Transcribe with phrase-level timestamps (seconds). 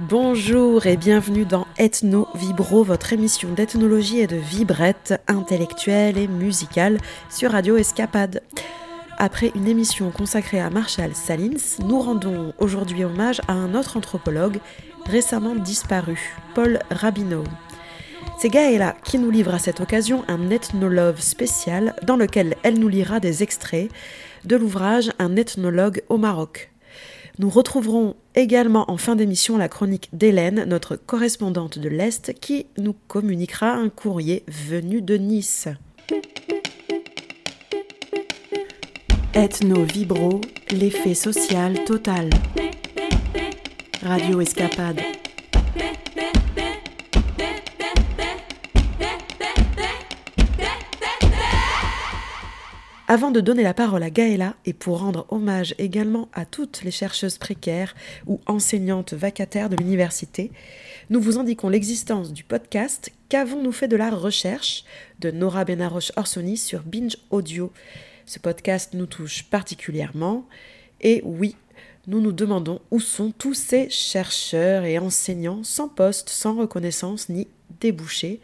[0.00, 6.98] Bonjour et bienvenue dans Ethno Vibro, votre émission d'ethnologie et de vibrette intellectuelle et musicale
[7.28, 8.40] sur Radio Escapade.
[9.16, 14.60] Après une émission consacrée à Marshall Salins, nous rendons aujourd'hui hommage à un autre anthropologue
[15.04, 17.42] récemment disparu, Paul Rabineau.
[18.38, 22.88] C'est Gaëla qui nous livre à cette occasion un ethnolove spécial dans lequel elle nous
[22.88, 23.90] lira des extraits
[24.44, 26.70] de l'ouvrage Un ethnologue au Maroc.
[27.38, 32.94] Nous retrouverons également en fin d'émission la chronique d'Hélène, notre correspondante de l'Est, qui nous
[33.06, 35.68] communiquera un courrier venu de Nice.
[39.34, 40.40] Ethno Vibro,
[40.72, 42.30] l'effet social total.
[44.02, 45.00] Radio Escapade.
[53.10, 56.90] Avant de donner la parole à Gaëla et pour rendre hommage également à toutes les
[56.90, 57.94] chercheuses précaires
[58.26, 60.52] ou enseignantes vacataires de l'université,
[61.08, 64.84] nous vous indiquons l'existence du podcast Qu'avons-nous fait de la recherche
[65.20, 67.72] de Nora Benaroche Orsoni sur Binge Audio.
[68.26, 70.46] Ce podcast nous touche particulièrement
[71.00, 71.56] et oui,
[72.08, 77.48] nous nous demandons où sont tous ces chercheurs et enseignants sans poste, sans reconnaissance ni
[77.80, 78.42] débouchés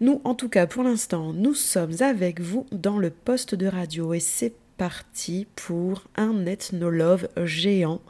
[0.00, 4.12] nous, en tout cas, pour l'instant, nous sommes avec vous dans le poste de radio
[4.12, 8.00] et c'est parti pour un ethnolove géant.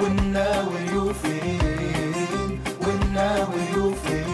[0.00, 4.25] والناوي يوفين والناوي يوفين.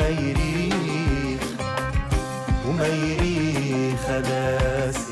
[0.00, 1.42] وما يريخ
[2.66, 5.09] وما يريخ داسي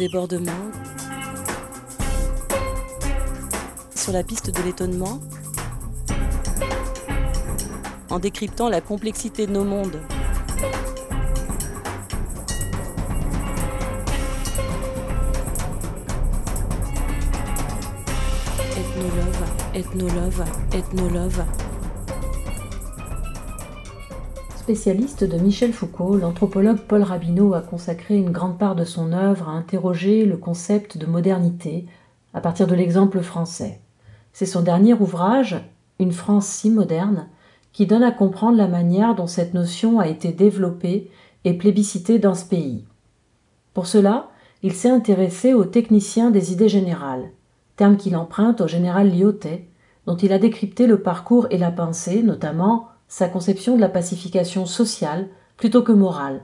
[0.00, 0.70] débordement.
[3.94, 5.20] Sur la piste de l'étonnement.
[8.08, 10.00] En décryptant la complexité de nos mondes.
[18.78, 19.44] Ethnolove,
[19.74, 21.59] ethnolove, ethnolove.
[24.70, 29.48] Spécialiste de Michel Foucault, l'anthropologue Paul Rabineau a consacré une grande part de son œuvre
[29.48, 31.86] à interroger le concept de modernité
[32.34, 33.80] à partir de l'exemple français.
[34.32, 35.60] C'est son dernier ouvrage,
[35.98, 37.26] Une France si moderne,
[37.72, 41.10] qui donne à comprendre la manière dont cette notion a été développée
[41.42, 42.84] et plébiscitée dans ce pays.
[43.74, 44.28] Pour cela,
[44.62, 47.32] il s'est intéressé aux techniciens des idées générales,
[47.74, 49.66] terme qu'il emprunte au général Lyotet,
[50.06, 54.66] dont il a décrypté le parcours et la pensée, notamment sa conception de la pacification
[54.66, 56.42] sociale plutôt que morale,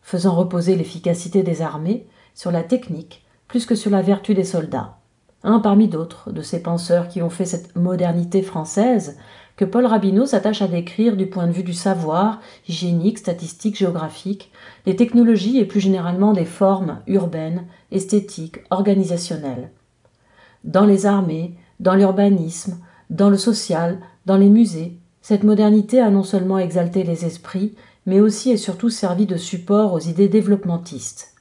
[0.00, 4.96] faisant reposer l'efficacité des armées sur la technique plus que sur la vertu des soldats.
[5.44, 9.18] Un parmi d'autres de ces penseurs qui ont fait cette modernité française
[9.56, 14.50] que Paul Rabineau s'attache à décrire du point de vue du savoir, hygiénique, statistique, géographique,
[14.86, 19.70] des technologies et plus généralement des formes urbaines, esthétiques, organisationnelles.
[20.64, 22.78] Dans les armées, dans l'urbanisme,
[23.10, 24.98] dans le social, dans les musées,
[25.28, 27.74] cette modernité a non seulement exalté les esprits,
[28.06, 31.34] mais aussi et surtout servi de support aux idées développementistes.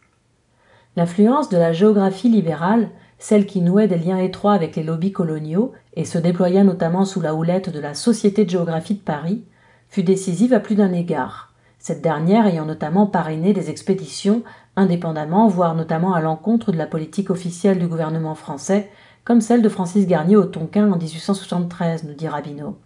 [0.95, 2.89] L'influence de la géographie libérale,
[3.19, 7.21] celle qui nouait des liens étroits avec les lobbies coloniaux et se déploya notamment sous
[7.21, 9.43] la houlette de la Société de géographie de Paris,
[9.87, 14.41] fut décisive à plus d'un égard, cette dernière ayant notamment parrainé des expéditions
[14.75, 18.89] indépendamment, voire notamment à l'encontre de la politique officielle du gouvernement français,
[19.23, 22.77] comme celle de Francis Garnier au Tonkin en 1873, nous dit Rabineau.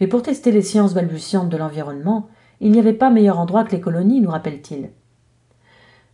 [0.00, 2.28] Et pour tester les sciences balbutiantes de l'environnement,
[2.60, 4.90] il n'y avait pas meilleur endroit que les colonies, nous rappelle-t-il.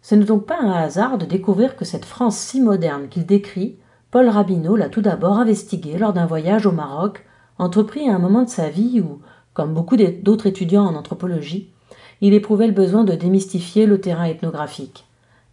[0.02, 3.78] Ce n'est donc pas un hasard de découvrir que cette France si moderne qu'il décrit,
[4.10, 7.24] Paul Rabineau l'a tout d'abord investiguée lors d'un voyage au Maroc,
[7.58, 9.20] entrepris à un moment de sa vie où,
[9.54, 11.72] comme beaucoup d'autres étudiants en anthropologie,
[12.20, 15.06] il éprouvait le besoin de démystifier le terrain ethnographique.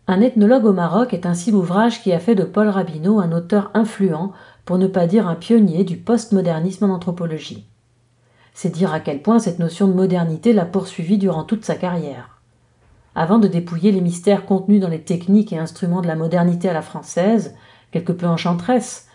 [0.08, 3.72] Un ethnologue au Maroc est ainsi l'ouvrage qui a fait de Paul Rabineau un auteur
[3.74, 4.32] influent,
[4.66, 7.68] pour ne pas dire un pionnier du postmodernisme en anthropologie.
[8.54, 12.40] C'est dire à quel point cette notion de modernité l'a poursuivi durant toute sa carrière.
[13.16, 16.74] Avant de dépouiller les mystères contenus dans les techniques et instruments de la modernité à
[16.74, 17.56] la française,
[17.92, 19.08] quelque peu enchanteresse,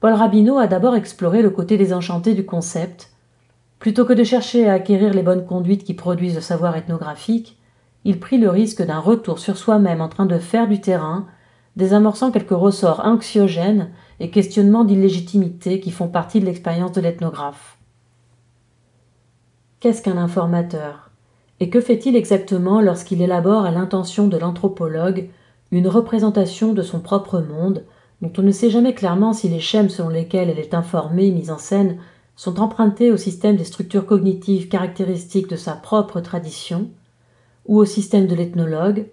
[0.00, 3.10] Paul Rabineau a d'abord exploré le côté désenchanté du concept.
[3.78, 7.58] Plutôt que de chercher à acquérir les bonnes conduites qui produisent le savoir ethnographique,
[8.04, 11.26] il prit le risque d'un retour sur soi-même en train de faire du terrain,
[11.76, 17.78] désamorçant quelques ressorts anxiogènes et questionnements d'illégitimité qui font partie de l'expérience de l'ethnographe.
[19.82, 21.10] Qu'est-ce qu'un informateur?
[21.58, 25.28] Et que fait-il exactement lorsqu'il élabore à l'intention de l'anthropologue
[25.72, 27.84] une représentation de son propre monde,
[28.20, 31.50] dont on ne sait jamais clairement si les schèmes selon lesquels elle est informée mise
[31.50, 31.98] en scène
[32.36, 36.88] sont empruntés au système des structures cognitives caractéristiques de sa propre tradition,
[37.66, 39.08] ou au système de l'ethnologue,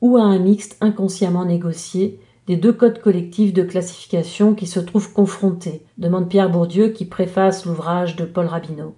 [0.00, 5.12] ou à un mixte inconsciemment négocié des deux codes collectifs de classification qui se trouvent
[5.12, 8.94] confrontés, demande Pierre Bourdieu qui préface l'ouvrage de Paul Rabineau.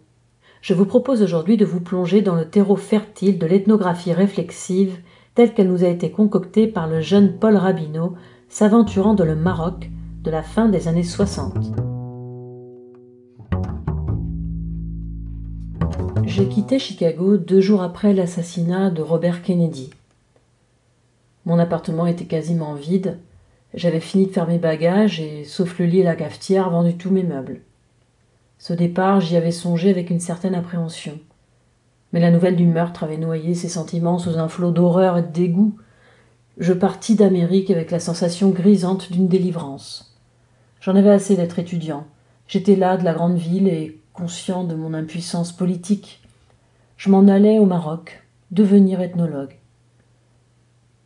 [0.61, 4.99] Je vous propose aujourd'hui de vous plonger dans le terreau fertile de l'ethnographie réflexive
[5.35, 8.15] telle qu'elle nous a été concoctée par le jeune Paul Rabineau,
[8.49, 9.89] s'aventurant dans le Maroc
[10.25, 11.55] de la fin des années 60.
[16.25, 19.91] J'ai quitté Chicago deux jours après l'assassinat de Robert Kennedy.
[21.47, 23.19] Mon appartement était quasiment vide.
[23.75, 27.11] J'avais fini de faire mes bagages et, sauf le lit et la cafetière, vendu tous
[27.11, 27.61] mes meubles.
[28.59, 31.19] Ce départ, j'y avais songé avec une certaine appréhension.
[32.13, 35.29] Mais la nouvelle du meurtre avait noyé ses sentiments sous un flot d'horreur et de
[35.29, 35.77] dégoût.
[36.59, 40.17] Je partis d'Amérique avec la sensation grisante d'une délivrance.
[40.81, 42.05] J'en avais assez d'être étudiant.
[42.49, 46.21] J'étais là de la grande ville et conscient de mon impuissance politique.
[46.97, 49.57] Je m'en allais au Maroc, devenir ethnologue.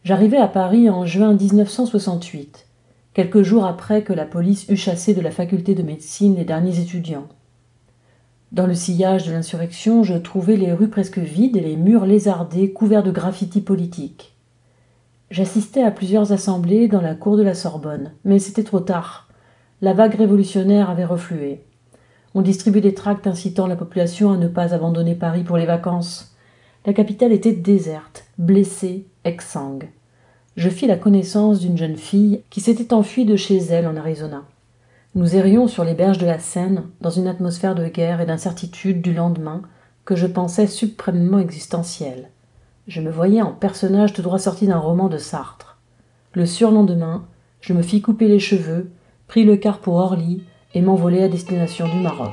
[0.05, 2.67] J'arrivai à Paris en juin 1968,
[3.13, 6.81] quelques jours après que la police eut chassé de la faculté de médecine les derniers
[6.81, 7.29] étudiants.
[8.53, 12.71] Dans le sillage de l'insurrection, je trouvai les rues presque vides et les murs lézardés
[12.71, 14.35] couverts de graffitis politiques.
[15.31, 19.27] J'assistais à plusieurs assemblées dans la cour de la Sorbonne, mais c'était trop tard.
[19.81, 21.63] La vague révolutionnaire avait reflué.
[22.35, 26.37] On distribuait des tracts incitant la population à ne pas abandonner Paris pour les vacances.
[26.85, 29.89] La capitale était déserte, blessée, exsangue.
[30.59, 34.45] Je fis la connaissance d'une jeune fille qui s'était enfuie de chez elle en Arizona.
[35.15, 39.03] Nous errions sur les berges de la Seine, dans une atmosphère de guerre et d'incertitude
[39.03, 39.61] du lendemain
[40.07, 42.31] que je pensais suprêmement existentielle.
[42.89, 45.77] Je me voyais en personnage tout droit sorti d'un roman de Sartre.
[46.33, 47.27] Le surlendemain,
[47.61, 48.91] je me fis couper les cheveux,
[49.29, 52.33] pris le car pour Orly et m'envolai à destination du Maroc.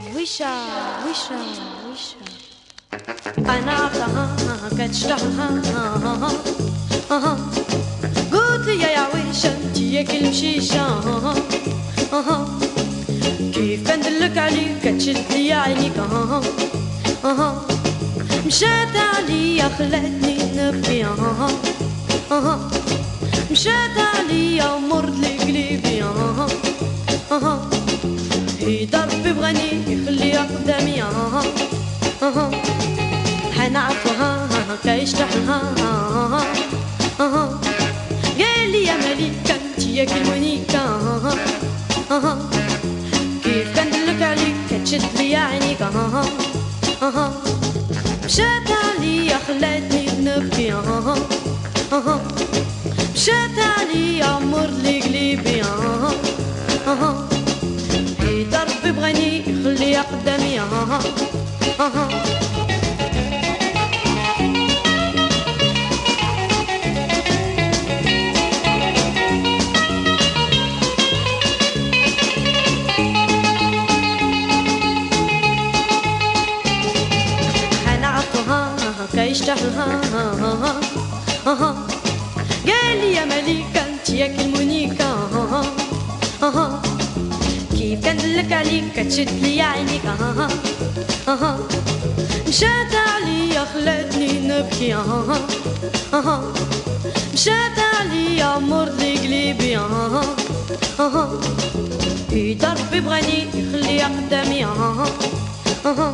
[13.54, 16.42] كيف ندلك عليك كتشد ليا عينيك أها
[17.26, 17.62] أها.
[18.48, 21.48] مشات عليا خلاتني نبي أها
[22.32, 22.60] أها.
[23.52, 26.48] مشات عليا ومرد لي قليبي أها
[27.32, 27.70] أها.
[28.60, 31.44] هيدا ربي بغاني يخليها قدامي أها
[32.24, 32.52] أها.
[33.58, 34.48] حنعرفها
[34.84, 36.44] كايش تحلها أها
[37.20, 37.60] أها.
[38.40, 41.36] قال لي يا مليكة انتي يا كلمونيكا أها
[42.12, 42.38] أها.
[44.92, 46.24] شد لي عينيك أها
[47.02, 47.34] أها
[48.26, 51.16] مشات عليا خلاتني بنبكي أها
[51.94, 52.22] أها
[53.14, 56.12] مشات عليا عمر لي قليبي أها
[56.88, 57.28] أها
[58.20, 61.00] بقيت ربي بغني خليها قدامي أها
[61.80, 62.10] أها
[88.80, 90.06] عينيك تشد لي عينيك.
[90.06, 90.48] أها
[91.28, 91.60] أها
[92.48, 94.96] مشات عليا خلتني نبكي.
[94.96, 95.40] أها
[96.14, 96.42] أها
[97.34, 100.22] مشات عليا مرض قلبي أها
[101.00, 101.30] أها
[102.32, 105.06] ايد ربي بغني يخلي قدامي أها
[105.86, 106.14] أها.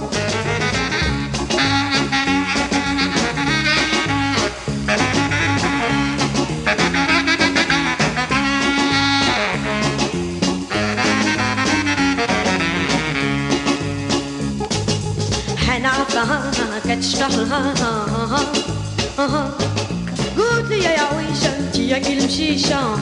[20.37, 22.97] قلت لي يا عويشة انت يا كل مشيشة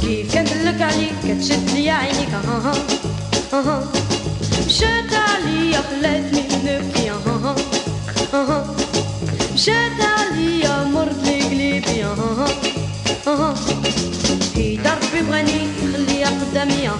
[0.00, 2.28] كيف كندلك عليك كتشد لي عينيك
[4.66, 7.12] مشات عليا خلاتني نبكي
[9.54, 12.04] مشات عليا مرض لي قلبي
[14.54, 16.90] في ضرب بغني يخليها قدامي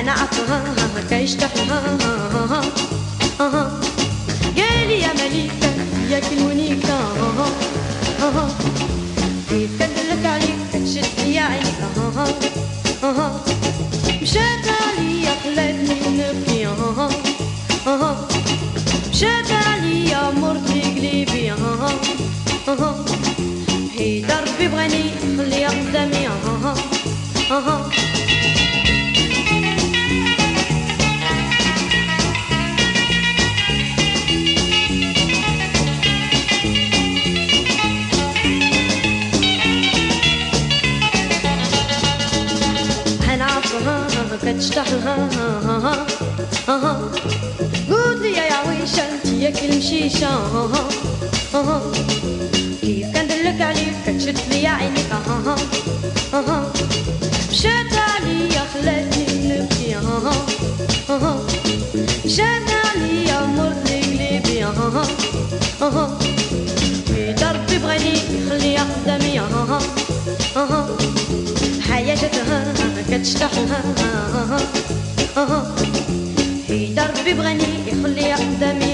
[0.00, 0.62] أنا عطها
[1.10, 2.07] كيشتحها
[3.40, 3.80] أها
[4.56, 5.70] قالي يا مليكة
[6.10, 7.48] يا كلونيكة أها
[8.22, 8.48] أها
[9.50, 11.74] كيف كدلك عليك شد يا عينيك
[13.04, 13.40] أها
[14.22, 17.08] مشات عليا خلاتني نبكي أها
[19.10, 21.90] مشات عليا مرتي قليبي أها
[22.68, 23.04] أها
[46.68, 47.10] أها
[47.90, 50.88] قول لي يا عويشة انت ياك المشيشة أها
[51.54, 51.82] أها
[52.82, 55.56] كيف كندلك عليك كتشد ليا عينيك أها
[56.34, 56.72] أها
[57.50, 60.32] مشات عليا خلاتني نبكي أها
[61.10, 61.40] أها
[62.24, 65.02] مشات عليا مرضي قلبي أها
[65.82, 66.18] أها
[67.10, 69.78] بيت ربي بغاني يخليها قدامي أها
[70.56, 70.88] أها
[71.88, 72.74] حياة جاتها
[73.10, 74.58] كتشتاح أها
[75.36, 75.77] أها
[77.27, 78.91] دربي بغاني يخليها قدامي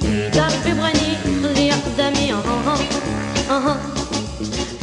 [0.00, 2.28] في دربي بغاني يخليها قدامي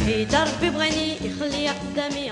[0.05, 2.31] في دربي بغاني يخليها قدامي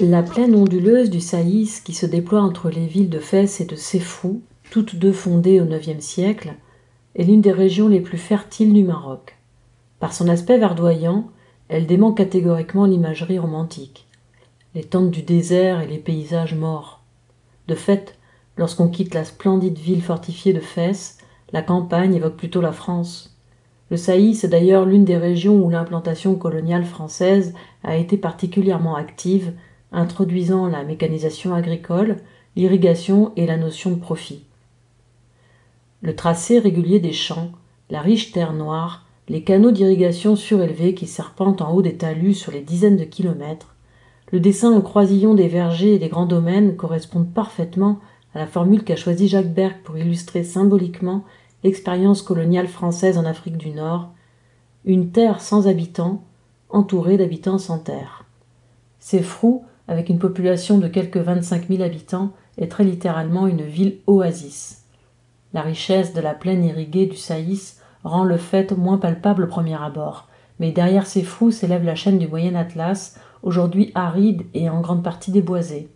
[0.00, 3.76] La plaine onduleuse du Saïs qui se déploie entre les villes de Fès et de
[3.76, 6.54] Séfou, toutes deux fondées au IXe siècle,
[7.14, 9.36] est l'une des régions les plus fertiles du Maroc.
[10.00, 11.30] Par son aspect verdoyant,
[11.68, 14.06] elle dément catégoriquement l'imagerie romantique,
[14.74, 16.95] les tentes du désert et les paysages morts.
[17.67, 18.17] De fait,
[18.57, 21.17] lorsqu'on quitte la splendide ville fortifiée de Fès,
[21.51, 23.37] la campagne évoque plutôt la France.
[23.89, 29.53] Le Saïs est d'ailleurs l'une des régions où l'implantation coloniale française a été particulièrement active
[29.91, 32.17] introduisant la mécanisation agricole,
[32.55, 34.43] l'irrigation et la notion de profit.
[36.01, 37.51] Le tracé régulier des champs,
[37.89, 42.51] la riche terre noire, les canaux d'irrigation surélevés qui serpentent en haut des talus sur
[42.51, 43.75] les dizaines de kilomètres,
[44.31, 47.99] le dessin au croisillon des vergers et des grands domaines correspondent parfaitement
[48.33, 51.23] à la formule qu'a choisie Jacques Berg pour illustrer symboliquement
[51.63, 54.09] l'expérience coloniale française en Afrique du Nord,
[54.85, 56.23] une terre sans habitants,
[56.69, 58.25] entourée d'habitants sans terre.
[58.99, 63.97] Ces frous avec une population de quelques 25 000 habitants, est très littéralement une ville
[64.07, 64.83] oasis.
[65.53, 69.81] La richesse de la plaine irriguée du Saïs rend le fait moins palpable au premier
[69.81, 70.27] abord,
[70.59, 75.03] mais derrière ces fous s'élève la chaîne du Moyen Atlas, aujourd'hui aride et en grande
[75.03, 75.89] partie déboisée.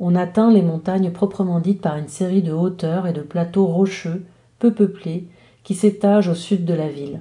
[0.00, 4.24] On atteint les montagnes proprement dites par une série de hauteurs et de plateaux rocheux,
[4.58, 5.28] peu peuplés,
[5.62, 7.20] qui s'étagent au sud de la ville.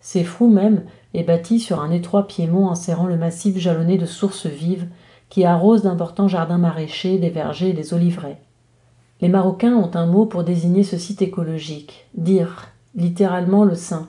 [0.00, 0.82] Ces fous même
[1.14, 4.88] est bâti sur un étroit piémont enserrant le massif jalonné de sources vives
[5.28, 8.40] qui arrosent d'importants jardins maraîchers, des vergers et des oliveraies.
[9.20, 14.08] Les Marocains ont un mot pour désigner ce site écologique, dire, littéralement le sein.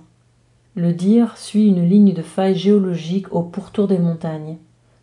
[0.75, 4.57] Le dire suit une ligne de faille géologique au pourtour des montagnes.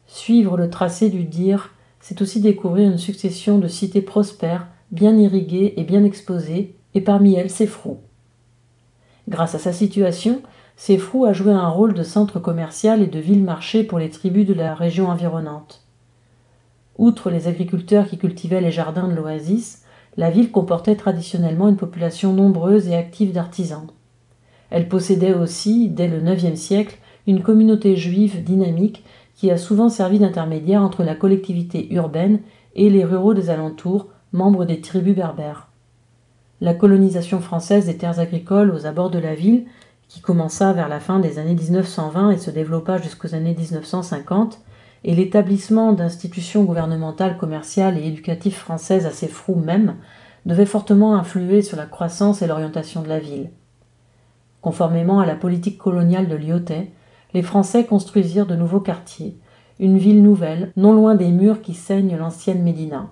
[0.09, 5.75] Suivre le tracé du dire, c'est aussi découvrir une succession de cités prospères, bien irriguées
[5.77, 8.01] et bien exposées, et parmi elles ces frous.
[9.29, 10.43] Grâce à sa situation,
[10.75, 14.55] Séfrou a joué un rôle de centre commercial et de ville-marché pour les tribus de
[14.55, 15.85] la région environnante.
[16.99, 19.85] Outre les agriculteurs qui cultivaient les jardins de l'oasis,
[20.17, 23.87] la ville comportait traditionnellement une population nombreuse et active d'artisans.
[24.71, 29.05] Elle possédait aussi, dès le IXe siècle, une communauté juive dynamique
[29.35, 32.41] qui a souvent servi d'intermédiaire entre la collectivité urbaine
[32.75, 35.69] et les ruraux des alentours, membres des tribus berbères.
[36.61, 39.65] La colonisation française des terres agricoles aux abords de la ville
[40.09, 44.61] qui commença vers la fin des années 1920 et se développa jusqu'aux années 1950,
[45.05, 49.97] et l'établissement d'institutions gouvernementales, commerciales et éducatives françaises assez froues même,
[50.47, 53.51] devait fortement influer sur la croissance et l'orientation de la ville.
[54.61, 56.91] Conformément à la politique coloniale de Lyotet,
[57.33, 59.37] les Français construisirent de nouveaux quartiers,
[59.79, 63.09] une ville nouvelle, non loin des murs qui ceignent l'ancienne Médina.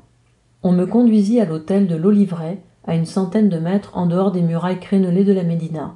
[0.62, 4.42] On me conduisit à l'hôtel de l'Olivret, à une centaine de mètres en dehors des
[4.42, 5.94] murailles crénelées de la Médina.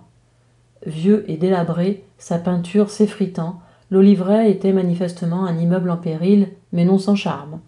[0.86, 3.60] Vieux et délabré, sa peinture s'effritant,
[3.90, 7.60] l'Olivret était manifestement un immeuble en péril, mais non sans charme.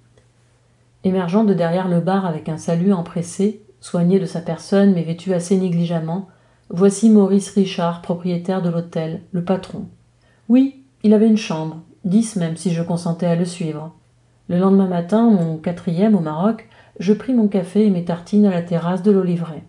[1.05, 5.35] Émergeant de derrière le bar avec un salut empressé, soigné de sa personne mais vêtu
[5.35, 6.29] assez négligemment,
[6.71, 9.87] voici Maurice Richard, propriétaire de l'hôtel, le patron.
[10.49, 13.93] Oui, il avait une chambre, dix même si je consentais à le suivre.
[14.49, 18.51] Le lendemain matin, mon quatrième au Maroc, je pris mon café et mes tartines à
[18.51, 19.65] la terrasse de l'Olivret.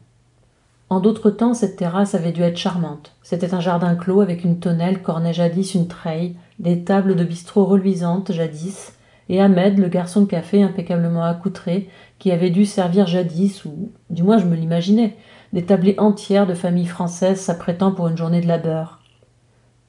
[0.90, 3.16] En d'autres temps, cette terrasse avait dû être charmante.
[3.24, 7.66] C'était un jardin clos avec une tonnelle qu'ornait jadis une treille, des tables de bistrot
[7.66, 8.94] reluisantes jadis,
[9.28, 14.22] et Ahmed, le garçon de café impeccablement accoutré, qui avait dû servir jadis, ou du
[14.22, 15.16] moins je me l'imaginais,
[15.54, 19.00] des tablées entières de familles françaises s'apprêtant pour une journée de labeur.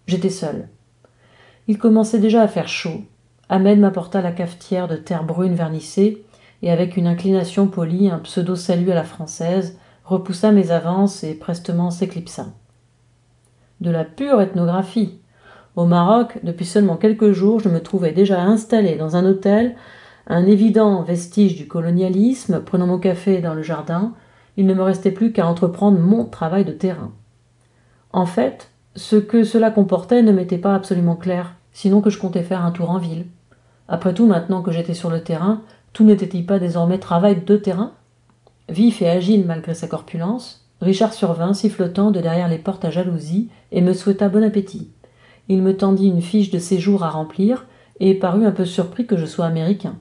[0.07, 0.69] J'étais seul.
[1.69, 3.03] Il commençait déjà à faire chaud.
[3.49, 6.25] Ahmed m'apporta la cafetière de terre brune vernissée,
[6.63, 11.91] et avec une inclination polie, un pseudo-salut à la française, repoussa mes avances et prestement
[11.91, 12.47] s'éclipsa.
[13.81, 15.21] De la pure ethnographie.
[15.75, 19.77] Au Maroc, depuis seulement quelques jours, je me trouvais déjà installé dans un hôtel,
[20.27, 24.15] un évident vestige du colonialisme, prenant mon café dans le jardin,
[24.57, 27.13] il ne me restait plus qu'à entreprendre mon travail de terrain.
[28.13, 32.43] En fait, ce que cela comportait ne m'était pas absolument clair, sinon que je comptais
[32.43, 33.27] faire un tour en ville.
[33.89, 37.93] Après tout, maintenant que j'étais sur le terrain, tout n'était-il pas désormais travail de terrain?
[38.69, 43.49] Vif et agile malgré sa corpulence, Richard survint sifflotant de derrière les portes à jalousie
[43.73, 44.91] et me souhaita bon appétit.
[45.49, 47.67] Il me tendit une fiche de séjour à remplir
[48.01, 49.95] et parut un peu surpris que je sois américain.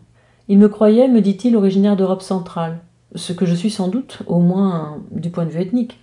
[0.47, 2.79] Il me croyait, me dit-il, originaire d'Europe centrale,
[3.15, 5.99] ce que je suis sans doute, au moins du point de vue ethnique.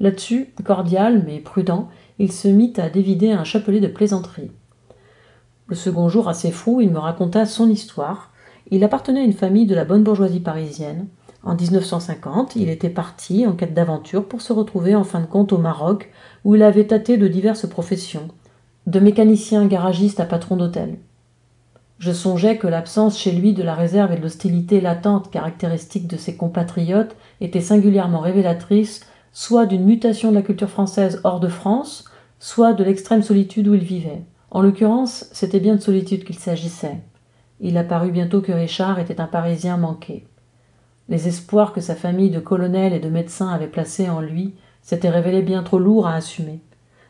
[0.00, 1.88] Là-dessus, cordial mais prudent,
[2.18, 4.50] il se mit à dévider un chapelet de plaisanteries.
[5.68, 8.32] Le second jour, assez fou, il me raconta son histoire.
[8.70, 11.08] Il appartenait à une famille de la bonne bourgeoisie parisienne.
[11.42, 15.52] En 1950, il était parti en quête d'aventure pour se retrouver en fin de compte
[15.52, 16.10] au Maroc,
[16.44, 18.28] où il avait tâté de diverses professions,
[18.86, 20.98] de mécanicien garagiste à patron d'hôtel.
[21.98, 26.16] Je songeais que l'absence chez lui de la réserve et de l'hostilité latente caractéristique de
[26.16, 29.00] ses compatriotes était singulièrement révélatrice
[29.32, 32.04] soit d'une mutation de la culture française hors de France,
[32.38, 34.22] soit de l'extrême solitude où il vivait.
[34.50, 37.00] En l'occurrence, c'était bien de solitude qu'il s'agissait.
[37.60, 40.26] Il apparut bientôt que Richard était un Parisien manqué.
[41.08, 45.10] Les espoirs que sa famille de colonels et de médecins avait placés en lui s'étaient
[45.10, 46.60] révélés bien trop lourds à assumer.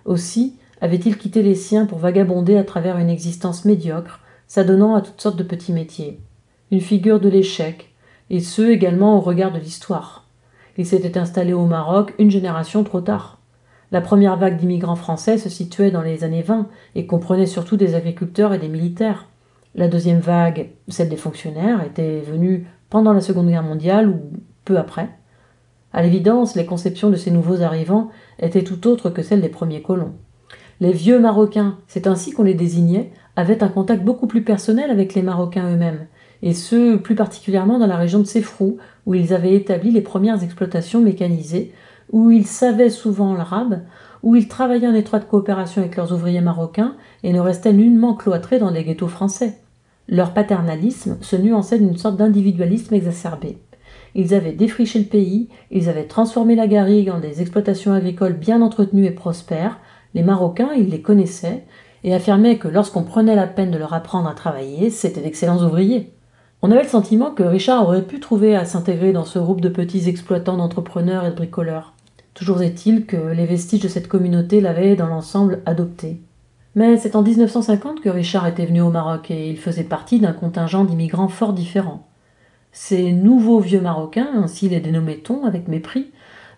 [0.04, 5.20] Aussi avait-il quitté les siens pour vagabonder à travers une existence médiocre, s'adonnant à toutes
[5.20, 6.20] sortes de petits métiers.
[6.70, 7.92] Une figure de l'échec,
[8.30, 10.26] et ce également au regard de l'histoire.
[10.76, 13.38] Il s'était installé au Maroc une génération trop tard.
[13.92, 17.94] La première vague d'immigrants français se situait dans les années 20 et comprenait surtout des
[17.94, 19.26] agriculteurs et des militaires.
[19.74, 24.20] La deuxième vague, celle des fonctionnaires, était venue pendant la Seconde Guerre mondiale ou
[24.64, 25.08] peu après.
[25.92, 29.82] À l'évidence, les conceptions de ces nouveaux arrivants étaient tout autres que celles des premiers
[29.82, 30.14] colons.
[30.80, 35.14] Les vieux Marocains, c'est ainsi qu'on les désignait, avaient un contact beaucoup plus personnel avec
[35.14, 36.06] les Marocains eux-mêmes,
[36.42, 40.42] et ce plus particulièrement dans la région de Sefrou, où ils avaient établi les premières
[40.42, 41.72] exploitations mécanisées,
[42.12, 43.80] où ils savaient souvent l'arabe,
[44.22, 48.58] où ils travaillaient en étroite coopération avec leurs ouvriers marocains et ne restaient nullement cloîtrés
[48.58, 49.58] dans les ghettos français.
[50.08, 53.58] Leur paternalisme se nuançait d'une sorte d'individualisme exacerbé.
[54.14, 58.62] Ils avaient défriché le pays, ils avaient transformé la garrigue en des exploitations agricoles bien
[58.62, 59.78] entretenues et prospères.
[60.14, 61.64] Les Marocains, ils les connaissaient
[62.06, 66.12] et affirmaient que lorsqu'on prenait la peine de leur apprendre à travailler, c'étaient d'excellents ouvriers.
[66.62, 69.68] On avait le sentiment que Richard aurait pu trouver à s'intégrer dans ce groupe de
[69.68, 71.94] petits exploitants d'entrepreneurs et de bricoleurs.
[72.32, 76.20] Toujours est-il que les vestiges de cette communauté l'avaient dans l'ensemble adopté.
[76.76, 80.32] Mais c'est en 1950 que Richard était venu au Maroc et il faisait partie d'un
[80.32, 82.06] contingent d'immigrants fort différents.
[82.70, 86.12] Ces nouveaux vieux Marocains, ainsi les dénommait-on avec mépris,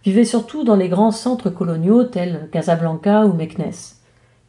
[0.04, 3.97] vivaient surtout dans les grands centres coloniaux tels Casablanca ou Meknès.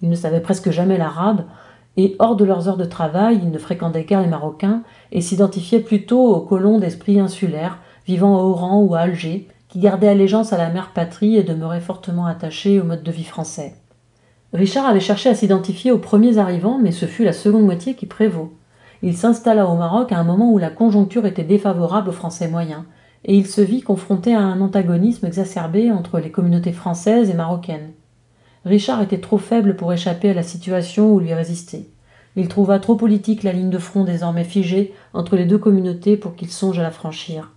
[0.01, 1.43] Ils ne savaient presque jamais l'arabe,
[1.97, 5.79] et hors de leurs heures de travail, ils ne fréquentaient guère les Marocains et s'identifiaient
[5.79, 10.57] plutôt aux colons d'esprit insulaires, vivant à Oran ou à Alger, qui gardaient allégeance à
[10.57, 13.75] la mère patrie et demeuraient fortement attachés au mode de vie français.
[14.53, 18.07] Richard avait cherché à s'identifier aux premiers arrivants, mais ce fut la seconde moitié qui
[18.07, 18.53] prévaut.
[19.03, 22.83] Il s'installa au Maroc à un moment où la conjoncture était défavorable aux Français moyens,
[23.25, 27.91] et il se vit confronté à un antagonisme exacerbé entre les communautés françaises et marocaines.
[28.65, 31.89] Richard était trop faible pour échapper à la situation ou lui résister.
[32.35, 36.35] Il trouva trop politique la ligne de front désormais figée entre les deux communautés pour
[36.35, 37.51] qu'il songe à la franchir.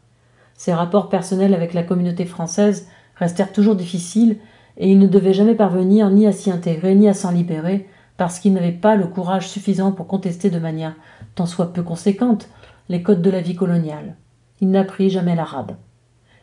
[0.57, 4.39] Ses rapports personnels avec la communauté française restèrent toujours difficiles
[4.77, 8.39] et il ne devait jamais parvenir ni à s'y intégrer ni à s'en libérer parce
[8.39, 10.95] qu'il n'avait pas le courage suffisant pour contester de manière
[11.35, 12.49] tant soit peu conséquente
[12.89, 14.17] les codes de la vie coloniale.
[14.61, 15.73] Il n'apprit jamais l'arabe.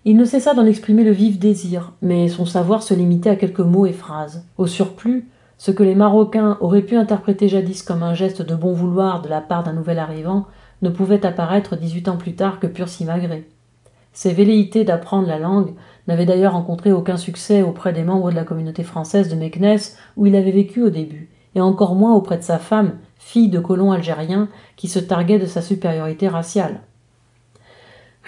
[0.06, 3.60] Il ne cessa d'en exprimer le vif désir, mais son savoir se limitait à quelques
[3.60, 4.46] mots et phrases.
[4.58, 8.72] Au surplus, ce que les Marocains auraient pu interpréter jadis comme un geste de bon
[8.72, 10.46] vouloir de la part d'un nouvel arrivant
[10.82, 13.46] ne pouvait apparaître dix-huit ans plus tard que pur simagrée.
[14.14, 15.74] Ses velléités d'apprendre la langue
[16.08, 20.26] n'avaient d'ailleurs rencontré aucun succès auprès des membres de la communauté française de Meknès où
[20.26, 23.92] il avait vécu au début, et encore moins auprès de sa femme, fille de colons
[23.92, 26.80] algériens, qui se targuait de sa supériorité raciale.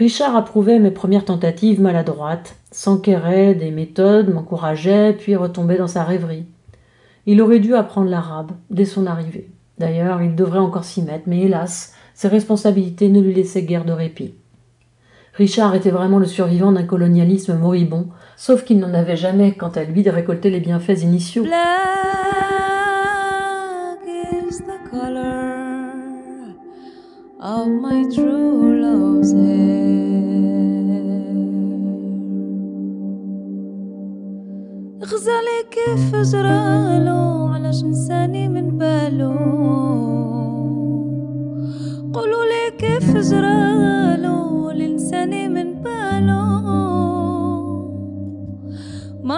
[0.01, 6.47] Richard approuvait mes premières tentatives maladroites, s'enquérait des méthodes, m'encourageait, puis retombait dans sa rêverie.
[7.27, 9.51] Il aurait dû apprendre l'arabe dès son arrivée.
[9.77, 13.91] D'ailleurs, il devrait encore s'y mettre, mais hélas, ses responsabilités ne lui laissaient guère de
[13.91, 14.33] répit.
[15.35, 19.83] Richard était vraiment le survivant d'un colonialisme moribond, sauf qu'il n'en avait jamais, quant à
[19.83, 21.45] lui, de récolter les bienfaits initiaux.
[27.41, 29.81] Of my true love's hair.
[35.01, 39.33] غزالي كيف جرالو علاش نساني من بالو
[42.13, 46.45] قولوا لي كيف جرالو لنساني من بالو
[49.23, 49.37] ما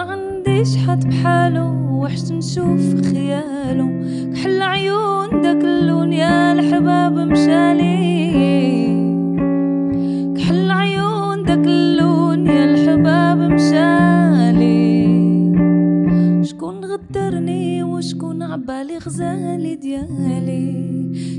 [0.54, 1.66] عايش حد بحالو
[2.00, 3.88] وحش نشوف خيالو
[4.34, 7.96] كحل عيون داك اللون يا الحباب مشالي.
[10.36, 14.94] كحل عيون داك اللون يا الحباب مشالي.
[16.44, 20.70] شكون غدرني وشكون عبالي غزالي ديالي؟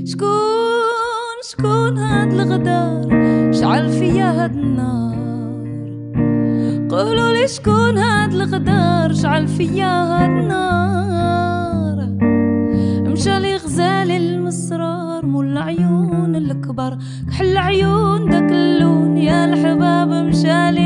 [0.04, 3.08] شكون شكون هاد الغدار؟
[3.52, 5.25] شعل فيا هاد النار؟
[6.96, 11.98] قولوا لي شكون هاد الغدار؟ شعل فيا هاد النار.
[13.12, 16.98] مشى لي غزالي المسرار مول عيون الكبار.
[17.28, 20.85] كحل عيون داك اللون يا الحباب مشالي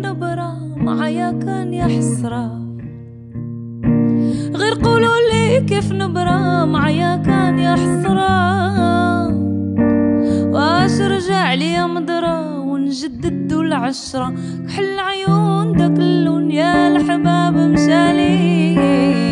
[0.00, 2.44] نبرى معايا كان يا حسرة.
[4.54, 8.30] غير قولوا لي كيف نبرى معايا كان يا حسرة.
[10.52, 14.34] واش رجع لي مدرة ونجدد العشرة.
[14.68, 19.29] كحل عيون داك اللون يا الحباب مشالي.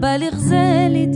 [0.00, 1.06] عبالي غزالي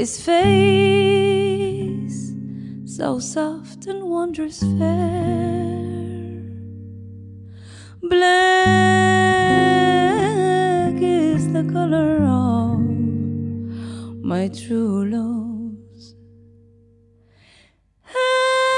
[0.00, 1.52] His face,
[2.86, 6.40] so soft and wondrous fair.
[8.00, 8.24] Black
[11.02, 12.80] is the color of
[14.24, 16.14] my true love's
[18.04, 18.70] hair.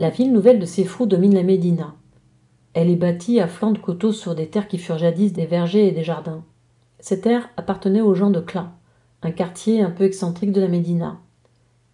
[0.00, 1.94] La ville nouvelle de Séfrou domine la Médina.
[2.80, 5.88] Elle est bâtie à flanc de coteaux sur des terres qui furent jadis des vergers
[5.88, 6.44] et des jardins.
[7.00, 8.70] Ces terres appartenaient aux gens de Cla,
[9.24, 11.16] un quartier un peu excentrique de la Médina.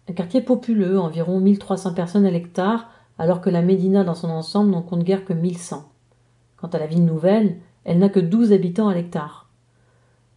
[0.07, 4.69] Un quartier populeux, environ 1300 personnes à l'hectare, alors que la Médina dans son ensemble
[4.69, 5.89] n'en compte guère que 1100.
[6.57, 9.49] Quant à la ville nouvelle, elle n'a que 12 habitants à l'hectare.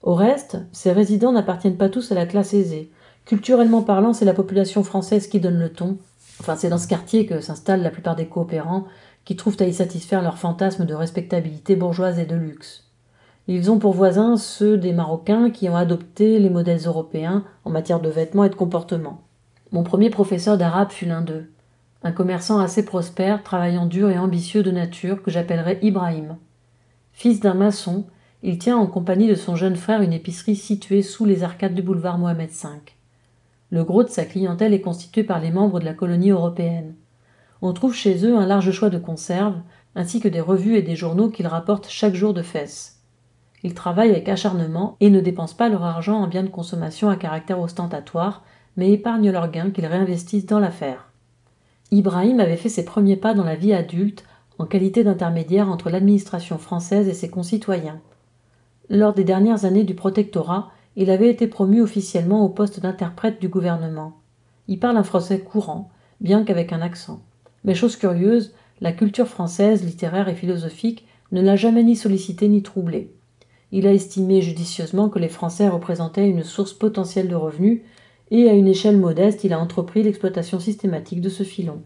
[0.02, 2.90] Au reste, ses résidents n'appartiennent pas tous à la classe aisée.
[3.26, 5.98] Culturellement parlant, c'est la population française qui donne le ton.
[6.40, 8.87] Enfin, c'est dans ce quartier que s'installent la plupart des coopérants
[9.28, 12.84] qui trouvent à y satisfaire leur fantasme de respectabilité bourgeoise et de luxe.
[13.46, 18.00] Ils ont pour voisins ceux des Marocains qui ont adopté les modèles européens en matière
[18.00, 19.20] de vêtements et de comportement.
[19.70, 21.50] Mon premier professeur d'arabe fut l'un d'eux,
[22.02, 26.38] un commerçant assez prospère, travaillant dur et ambitieux de nature que j'appellerais Ibrahim.
[27.12, 28.06] Fils d'un maçon,
[28.42, 31.82] il tient en compagnie de son jeune frère une épicerie située sous les arcades du
[31.82, 32.68] boulevard Mohamed V.
[33.72, 36.94] Le gros de sa clientèle est constitué par les membres de la colonie européenne.
[37.61, 39.61] On trouve chez eux un large choix de conserves,
[39.94, 43.01] ainsi que des revues et des journaux qu'ils rapportent chaque jour de fesses.
[43.64, 47.16] Ils travaillent avec acharnement et ne dépensent pas leur argent en biens de consommation à
[47.16, 48.44] caractère ostentatoire,
[48.77, 51.11] mais épargnent leurs gains qu'ils réinvestissent dans l'affaire.
[51.90, 54.25] Ibrahim avait fait ses premiers pas dans la vie adulte
[54.59, 58.01] en qualité d'intermédiaire entre l'administration française et ses concitoyens.
[58.90, 63.49] Lors des dernières années du protectorat, il avait été promu officiellement au poste d'interprète du
[63.49, 64.14] gouvernement.
[64.68, 65.90] Il parle un français courant,
[66.21, 67.21] bien qu'avec un accent.
[67.64, 72.62] Mais chose curieuse, la culture française, littéraire et philosophique, ne l'a jamais ni sollicité ni
[72.62, 73.12] troublé.
[73.73, 77.83] Il a estimé judicieusement que les Français représentaient une source potentielle de revenus,
[78.31, 81.83] et à une échelle modeste, il a entrepris l'exploitation systématique de ce filon.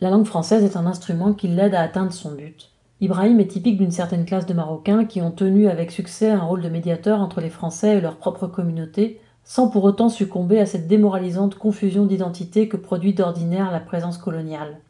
[0.00, 2.70] La langue française est un instrument qui l'aide à atteindre son but.
[3.00, 6.62] Ibrahim est typique d'une certaine classe de Marocains qui ont tenu avec succès un rôle
[6.62, 10.88] de médiateur entre les Français et leur propre communauté, sans pour autant succomber à cette
[10.88, 14.80] démoralisante confusion d'identité que produit d'ordinaire la présence coloniale.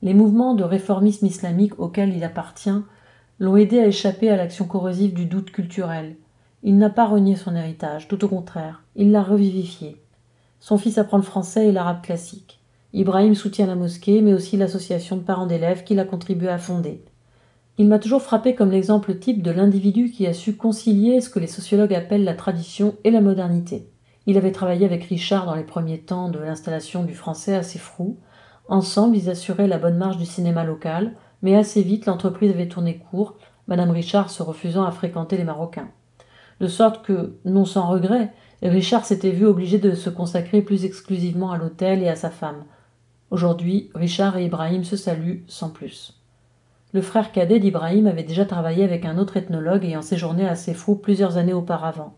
[0.00, 2.82] Les mouvements de réformisme islamique auxquels il appartient
[3.38, 6.16] l'ont aidé à échapper à l'action corrosive du doute culturel.
[6.62, 10.00] Il n'a pas renié son héritage, tout au contraire, il l'a revivifié.
[10.58, 12.60] Son fils apprend le français et l'arabe classique.
[12.94, 17.04] Ibrahim soutient la mosquée, mais aussi l'association de parents d'élèves qu'il a contribué à fonder.
[17.76, 21.38] Il m'a toujours frappé comme l'exemple type de l'individu qui a su concilier ce que
[21.38, 23.86] les sociologues appellent la tradition et la modernité.
[24.28, 28.18] Il avait travaillé avec Richard dans les premiers temps de l'installation du français à Sefrou.
[28.68, 32.98] Ensemble, ils assuraient la bonne marche du cinéma local, mais assez vite l'entreprise avait tourné
[32.98, 33.38] court,
[33.68, 35.88] Madame Richard se refusant à fréquenter les Marocains.
[36.60, 41.50] De sorte que, non sans regret, Richard s'était vu obligé de se consacrer plus exclusivement
[41.50, 42.64] à l'hôtel et à sa femme.
[43.30, 46.20] Aujourd'hui, Richard et Ibrahim se saluent sans plus.
[46.92, 50.96] Le frère cadet d'Ibrahim avait déjà travaillé avec un autre ethnologue ayant séjourné à Sefrou
[50.96, 52.14] plusieurs années auparavant,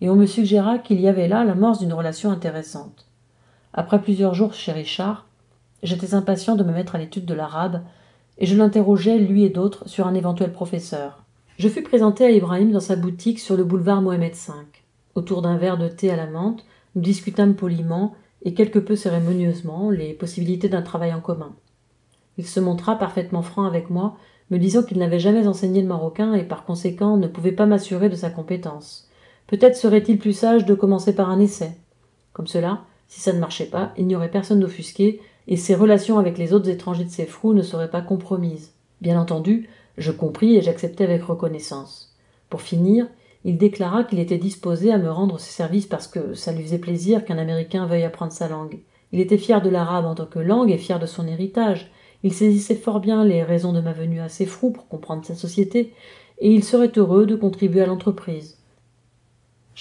[0.00, 3.06] et on me suggéra qu'il y avait là l'amorce d'une relation intéressante.
[3.72, 5.26] Après plusieurs jours chez Richard,
[5.82, 7.82] j'étais impatient de me mettre à l'étude de l'arabe,
[8.38, 11.24] et je l'interrogeais, lui et d'autres, sur un éventuel professeur.
[11.58, 14.52] Je fus présenté à Ibrahim dans sa boutique sur le boulevard Mohamed V.
[15.14, 19.90] Autour d'un verre de thé à la menthe, nous discutâmes poliment et quelque peu cérémonieusement
[19.90, 21.54] les possibilités d'un travail en commun.
[22.38, 24.16] Il se montra parfaitement franc avec moi,
[24.50, 28.08] me disant qu'il n'avait jamais enseigné le marocain et par conséquent ne pouvait pas m'assurer
[28.08, 29.09] de sa compétence.
[29.50, 31.72] Peut-être serait-il plus sage de commencer par un essai.
[32.32, 36.20] Comme cela, si ça ne marchait pas, il n'y aurait personne d'offusqué et ses relations
[36.20, 38.74] avec les autres étrangers de ses frous ne seraient pas compromises.
[39.00, 42.16] Bien entendu, je compris et j'acceptai avec reconnaissance.
[42.48, 43.08] Pour finir,
[43.44, 46.78] il déclara qu'il était disposé à me rendre ses services parce que ça lui faisait
[46.78, 48.78] plaisir qu'un Américain veuille apprendre sa langue.
[49.10, 51.90] Il était fier de l'arabe en tant que langue et fier de son héritage.
[52.22, 55.34] Il saisissait fort bien les raisons de ma venue à ses frous pour comprendre sa
[55.34, 55.92] société,
[56.38, 58.59] et il serait heureux de contribuer à l'entreprise.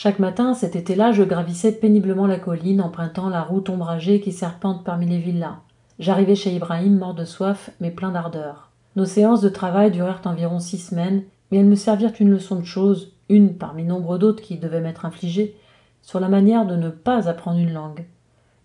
[0.02, 4.86] Chaque matin, cet été-là, je gravissais péniblement la colline, empruntant la route ombragée qui serpente
[4.86, 5.58] parmi les villas.
[6.00, 8.70] J'arrivais chez Ibrahim, mort de soif, mais plein d'ardeur.
[8.96, 12.64] Nos séances de travail durèrent environ six semaines, mais elles me servirent une leçon de
[12.64, 15.58] choses, une parmi nombre d'autres qui devaient m'être infligées,
[16.02, 18.06] sur la manière de ne pas apprendre une langue.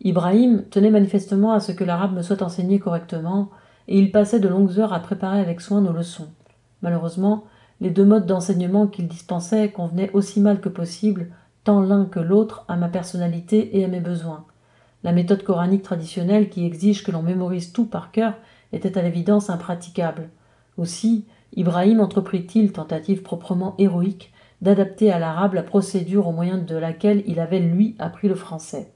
[0.02, 3.50] Ibrahim tenait manifestement à ce que l'arabe me soit enseigné correctement,
[3.88, 6.28] et il passait de longues heures à préparer avec soin nos leçons.
[6.80, 7.42] Malheureusement,
[7.80, 11.28] les deux modes d'enseignement qu'il dispensait convenaient aussi mal que possible,
[11.64, 14.44] tant l'un que l'autre, à ma personnalité et à mes besoins.
[15.02, 18.34] La méthode coranique traditionnelle qui exige que l'on mémorise tout par cœur
[18.72, 20.30] était à l'évidence impraticable.
[20.78, 24.32] Aussi, Ibrahim entreprit-il, tentative proprement héroïque,
[24.62, 28.92] d'adapter à l'arabe la procédure au moyen de laquelle il avait lui appris le français.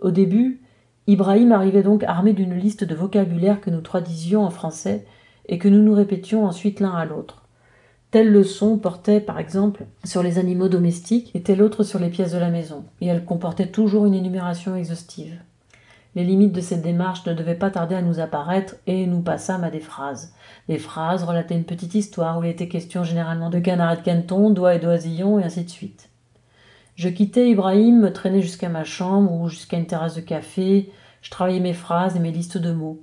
[0.00, 0.60] Au début,
[1.06, 5.06] Ibrahim arrivait donc armé d'une liste de vocabulaire que nous traduisions en français
[5.48, 7.47] et que nous nous répétions ensuite l'un à l'autre.
[8.10, 12.32] Telle leçon portait, par exemple, sur les animaux domestiques et telle autre sur les pièces
[12.32, 15.38] de la maison, et elle comportait toujours une énumération exhaustive.
[16.14, 19.62] Les limites de cette démarche ne devaient pas tarder à nous apparaître, et nous passâmes
[19.62, 20.32] à des phrases.
[20.68, 24.02] Des phrases relataient une petite histoire où il était question généralement de canard et de
[24.02, 26.08] caneton, d'oie et d'oisillon, et ainsi de suite.
[26.94, 30.90] Je quittais Ibrahim, me traînais jusqu'à ma chambre ou jusqu'à une terrasse de café,
[31.20, 33.00] je travaillais mes phrases et mes listes de mots.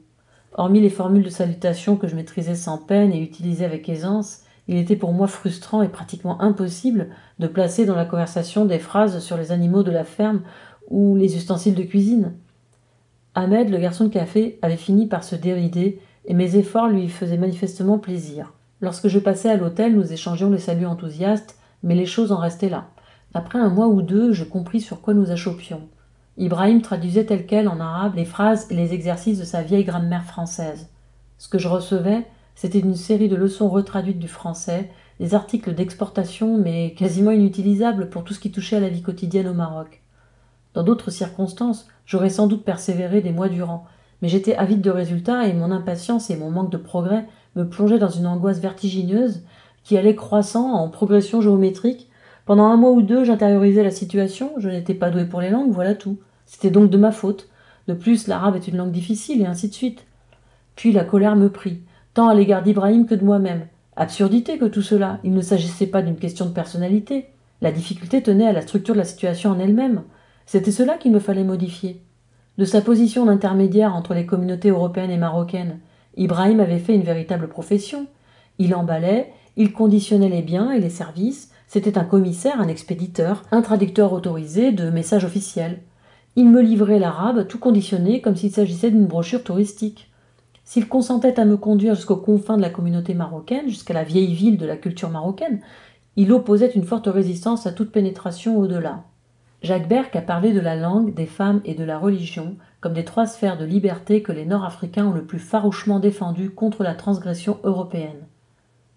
[0.54, 4.78] Hormis les formules de salutation que je maîtrisais sans peine et utilisais avec aisance, il
[4.78, 9.38] était pour moi frustrant et pratiquement impossible de placer dans la conversation des phrases sur
[9.38, 10.42] les animaux de la ferme
[10.90, 12.34] ou les ustensiles de cuisine.
[13.36, 17.38] Ahmed, le garçon de café, avait fini par se dérider, et mes efforts lui faisaient
[17.38, 18.54] manifestement plaisir.
[18.82, 22.70] Lorsque je passais à l'hôtel, nous échangions les saluts enthousiastes, mais les choses en restaient
[22.70, 22.88] là.
[23.34, 25.82] Après un mois ou deux, je compris sur quoi nous achopions.
[26.38, 30.24] Ibrahim traduisait tel quel en arabe les phrases et les exercices de sa vieille grammaire
[30.24, 30.90] française.
[31.38, 32.26] Ce que je recevais,
[32.56, 34.90] c'était une série de leçons retraduites du français,
[35.20, 39.48] des articles d'exportation, mais quasiment inutilisables pour tout ce qui touchait à la vie quotidienne
[39.48, 40.02] au Maroc.
[40.74, 43.86] Dans d'autres circonstances, j'aurais sans doute persévéré des mois durant,
[44.22, 48.00] mais j'étais avide de résultats et mon impatience et mon manque de progrès me plongeaient
[48.00, 49.44] dans une angoisse vertigineuse
[49.84, 52.10] qui allait croissant en progression géométrique.
[52.46, 55.72] Pendant un mois ou deux, j'intériorisais la situation, je n'étais pas doué pour les langues,
[55.72, 56.18] voilà tout.
[56.46, 57.50] C'était donc de ma faute.
[57.88, 60.06] De plus, l'arabe est une langue difficile, et ainsi de suite.
[60.76, 61.82] Puis la colère me prit
[62.16, 63.68] tant à l'égard d'Ibrahim que de moi-même.
[63.98, 65.20] Absurdité que tout cela.
[65.24, 67.28] Il ne s'agissait pas d'une question de personnalité.
[67.62, 70.02] La difficulté tenait à la structure de la situation en elle-même.
[70.46, 72.02] C'était cela qu'il me fallait modifier.
[72.58, 75.80] De sa position d'intermédiaire entre les communautés européennes et marocaines,
[76.16, 78.08] Ibrahim avait fait une véritable profession.
[78.60, 83.62] Il emballait, il conditionnait les biens et les services, c'était un commissaire, un expéditeur, un
[83.62, 85.82] traducteur autorisé de messages officiels.
[86.38, 90.12] Il me livrait l'arabe tout conditionné comme s'il s'agissait d'une brochure touristique.
[90.66, 94.58] S'il consentait à me conduire jusqu'aux confins de la communauté marocaine, jusqu'à la vieille ville
[94.58, 95.62] de la culture marocaine,
[96.16, 99.04] il opposait une forte résistance à toute pénétration au-delà.
[99.62, 103.06] Jacques Berck a parlé de la langue, des femmes et de la religion comme des
[103.06, 107.58] trois sphères de liberté que les Nord-Africains ont le plus farouchement défendues contre la transgression
[107.64, 108.28] européenne.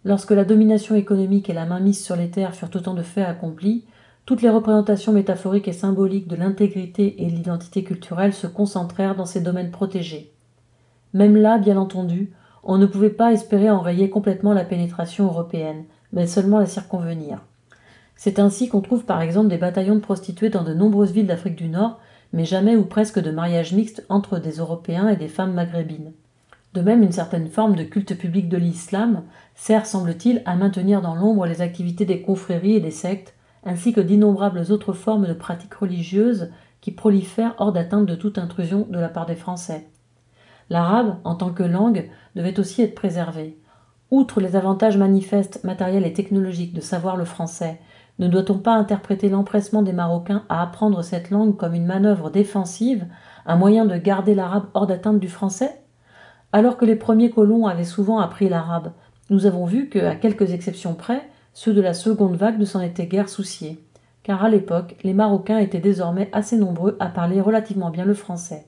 [0.05, 3.85] Lorsque la domination économique et la mainmise sur les terres furent autant de faits accomplis,
[4.25, 9.27] toutes les représentations métaphoriques et symboliques de l'intégrité et de l'identité culturelle se concentrèrent dans
[9.27, 10.33] ces domaines protégés.
[11.15, 12.33] Même là, bien entendu,
[12.65, 17.39] On ne pouvait pas espérer enrayer complètement la pénétration européenne, mais seulement la circonvenir.
[18.17, 21.57] C'est ainsi qu'on trouve par exemple des bataillons de prostituées dans de nombreuses villes d'Afrique
[21.57, 21.99] du Nord,
[22.33, 26.13] mais jamais ou presque de mariage mixte entre des Européens et des femmes maghrébines.
[26.75, 29.23] De même, une certaine forme de culte public de l'islam
[29.55, 33.35] sert, semble-t-il, à maintenir dans l'ombre les activités des confréries et des sectes,
[33.65, 36.51] ainsi que d'innombrables autres formes de pratiques religieuses
[36.81, 39.87] qui prolifèrent hors d'atteinte de toute intrusion de la part des Français.
[40.71, 43.59] L'arabe, en tant que langue, devait aussi être préservé.
[44.11, 47.81] Outre les avantages manifestes, matériels et technologiques de savoir le français,
[48.19, 53.07] ne doit-on pas interpréter l'empressement des Marocains à apprendre cette langue comme une manœuvre défensive,
[53.47, 55.81] un moyen de garder l'arabe hors d'atteinte du français?
[56.53, 58.93] Alors que les premiers colons avaient souvent appris l'arabe,
[59.31, 62.81] nous avons vu que, à quelques exceptions près, ceux de la seconde vague ne s'en
[62.81, 63.85] étaient guère souciés,
[64.23, 68.67] car à l'époque, les Marocains étaient désormais assez nombreux à parler relativement bien le français.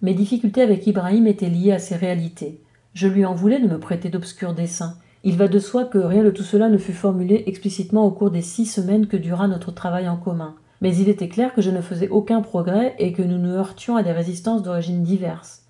[0.00, 2.60] Mes difficultés avec Ibrahim étaient liées à ces réalités.
[2.94, 4.94] Je lui en voulais de me prêter d'obscurs dessins.
[5.24, 8.30] Il va de soi que rien de tout cela ne fut formulé explicitement au cours
[8.30, 10.54] des six semaines que dura notre travail en commun.
[10.80, 13.96] Mais il était clair que je ne faisais aucun progrès et que nous nous heurtions
[13.96, 15.64] à des résistances d'origines diverses.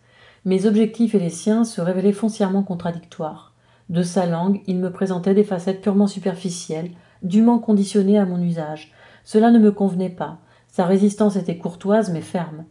[0.45, 3.55] Mes objectifs et les siens se révélaient foncièrement contradictoires.
[3.89, 6.91] De sa langue, il me présentait des facettes purement superficielles,
[7.23, 8.93] dûment conditionnées à mon usage.
[9.25, 10.37] Cela ne me convenait pas.
[10.69, 12.65] Sa résistance était courtoise mais ferme.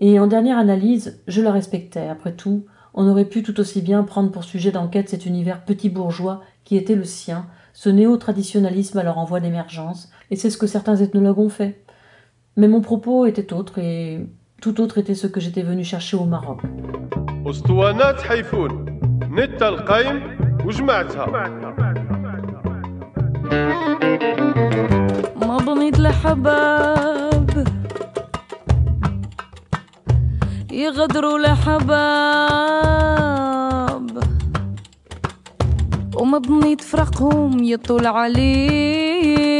[0.00, 2.08] Et en dernière analyse, je la respectais.
[2.08, 5.88] Après tout, on aurait pu tout aussi bien prendre pour sujet d'enquête cet univers petit
[5.88, 10.66] bourgeois qui était le sien, ce néo-traditionnalisme alors en voie d'émergence, et c'est ce que
[10.66, 11.84] certains ethnologues ont fait.
[12.56, 14.26] Mais mon propos était autre, et
[14.60, 16.60] tout autre était ce que j'étais venu chercher au Maroc.
[17.46, 20.22] اسطوانات حيفون نت القايم
[20.66, 21.26] وجمعتها
[25.36, 27.27] ما بنيت لحباب
[30.79, 31.89] يغدروا لحباب
[36.15, 39.59] وما بنيت فرقهم يطول عليا.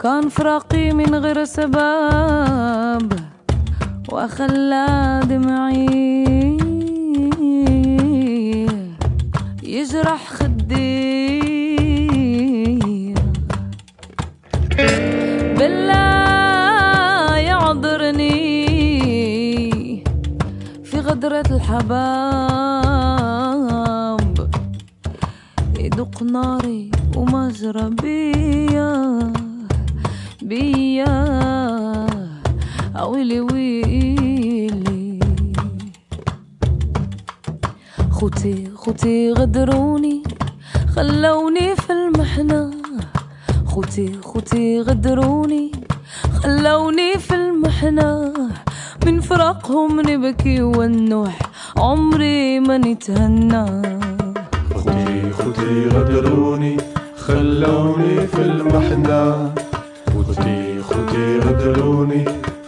[0.00, 3.12] كان فراقي من غير سباب
[4.12, 5.86] وخلى دمعي
[9.62, 10.41] يجرح
[21.42, 23.30] غدرة الحباب.
[25.78, 29.32] يدق ناري ومجرى بيا.
[30.42, 31.14] بيا
[33.06, 35.20] ويلي ويلي.
[38.10, 40.22] خوتي خوتي غدروني
[40.94, 42.70] خلوني في المحنة.
[43.66, 45.72] خوتي خوتي غدروني
[46.42, 48.32] خلوني في المحنة.
[49.06, 51.38] من فراقهم نبكي ونوح
[51.76, 53.64] عمري ما نتهنى.
[54.74, 56.76] خوتي خوتي غدروني
[57.16, 59.54] خلوني في المحنة.
[60.12, 62.24] خوتي خوتي غدروني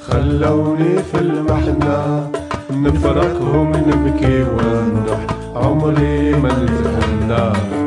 [0.09, 2.31] خلوني في المحنة.
[2.71, 5.23] نفرقهم نبكي ونروح
[5.57, 7.84] عمري ما نتهنى.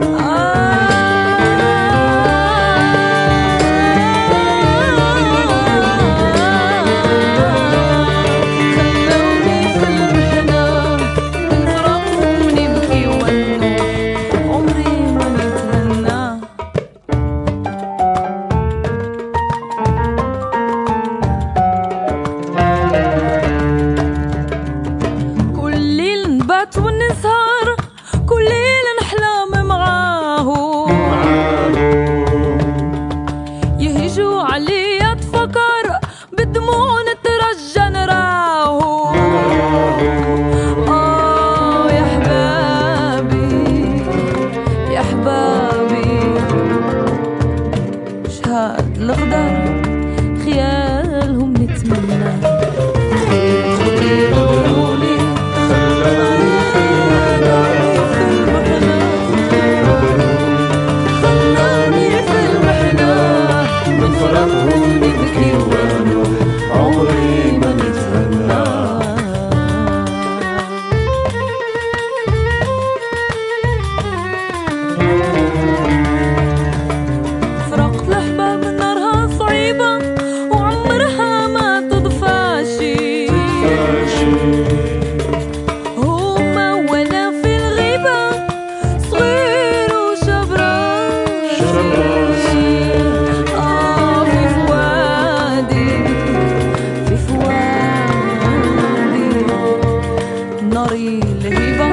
[100.98, 101.90] عمري لهيبة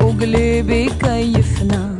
[0.00, 1.96] وقلبي كيفنا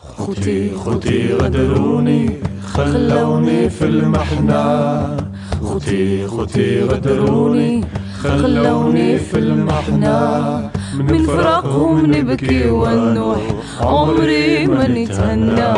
[0.00, 2.40] خوتي خوتي غدروني
[2.74, 5.16] خلوني في المحنة.
[5.62, 7.84] خوتي خوتي غدروني
[8.22, 10.70] خلوني في المحنة.
[10.94, 13.42] من فراقهم نبكي ونوح
[13.80, 15.74] عمري ما نتهنى.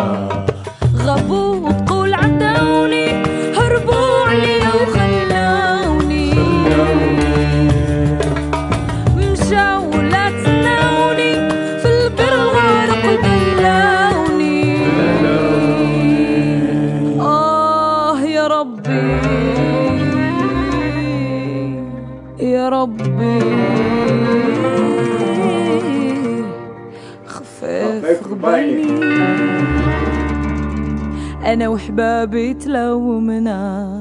[31.52, 33.97] أنا وحبابي تلومنا.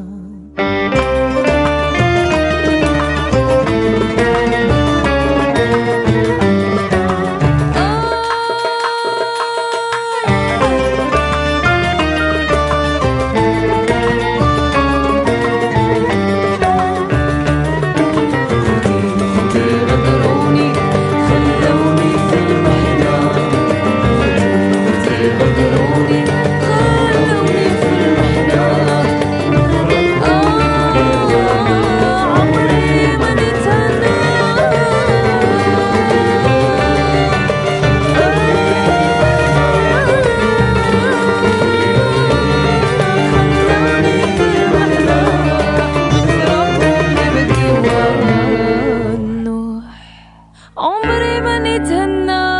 [50.76, 52.52] عمري ما نتهنى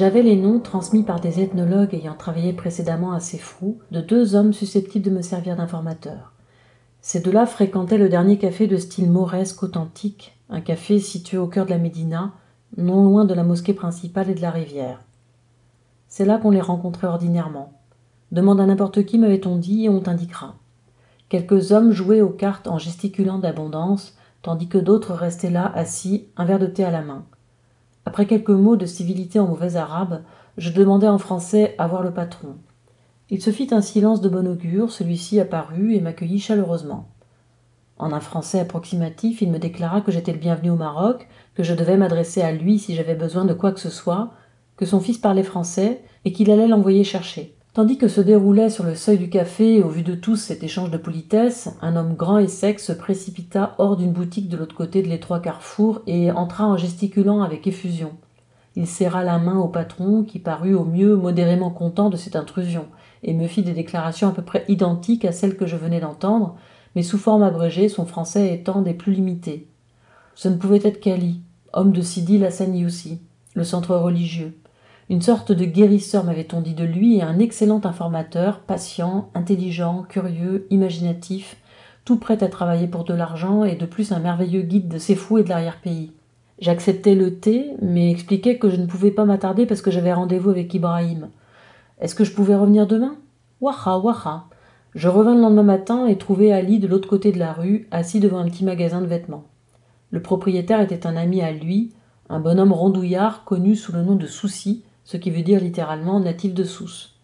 [0.00, 4.54] J'avais les noms transmis par des ethnologues ayant travaillé précédemment à Sefrou de deux hommes
[4.54, 6.32] susceptibles de me servir d'informateurs.
[7.02, 11.66] Ces deux-là fréquentaient le dernier café de style mauresque authentique, un café situé au cœur
[11.66, 12.32] de la Médina,
[12.78, 15.00] non loin de la mosquée principale et de la rivière.
[16.08, 17.74] C'est là qu'on les rencontrait ordinairement.
[18.32, 20.54] Demande à n'importe qui, m'avait-on dit, et on t'indiquera.
[21.29, 26.45] Quelques hommes jouaient aux cartes en gesticulant d'abondance, tandis que d'autres restaient là assis, un
[26.45, 27.25] verre de thé à la main.
[28.05, 30.21] Après quelques mots de civilité en mauvais arabe,
[30.57, 32.55] je demandai en français à voir le patron.
[33.31, 37.09] Il se fit un silence de bon augure, celui-ci apparut et m'accueillit chaleureusement.
[37.97, 41.73] En un français approximatif, il me déclara que j'étais le bienvenu au Maroc, que je
[41.73, 44.31] devais m'adresser à lui si j'avais besoin de quoi que ce soit,
[44.77, 47.54] que son fils parlait français et qu'il allait l'envoyer chercher.
[47.75, 50.91] Tandis que se déroulait sur le seuil du café, au vu de tous cet échange
[50.91, 55.01] de politesse, un homme grand et sec se précipita hors d'une boutique de l'autre côté
[55.01, 58.13] de l'étroit carrefour et entra en gesticulant avec effusion.
[58.77, 62.85] Il serra la main au patron, qui parut au mieux modérément content de cette intrusion,
[63.23, 66.55] et me fit des déclarations à peu près identiques à celles que je venais d'entendre,
[66.95, 69.67] mais sous forme abrégée, son français étant des plus limités.
[70.33, 71.41] Ce ne pouvait être qu'Ali,
[71.73, 73.19] homme de Sidi Lassani aussi,
[73.53, 74.53] le centre religieux.
[75.07, 80.65] Une sorte de guérisseur m'avait-on dit de lui et un excellent informateur, patient, intelligent, curieux,
[80.71, 81.57] imaginatif,
[82.05, 85.13] tout prêt à travailler pour de l'argent et de plus un merveilleux guide de ses
[85.13, 86.11] fous et de l'arrière-pays.
[86.57, 90.49] J'acceptais le thé, mais expliquais que je ne pouvais pas m'attarder parce que j'avais rendez-vous
[90.49, 91.29] avec Ibrahim.
[92.01, 93.15] Est-ce que je pouvais revenir demain?
[93.61, 94.45] Waha, waha.
[94.95, 98.19] Je revins le lendemain matin et trouvai Ali de l'autre côté de la rue, assis
[98.19, 99.43] devant un petit magasin de vêtements.
[100.09, 101.93] Le propriétaire était un ami à lui,
[102.29, 106.53] un bonhomme rondouillard connu sous le nom de Souci, ce qui veut dire littéralement natif
[106.53, 107.15] de Sousse,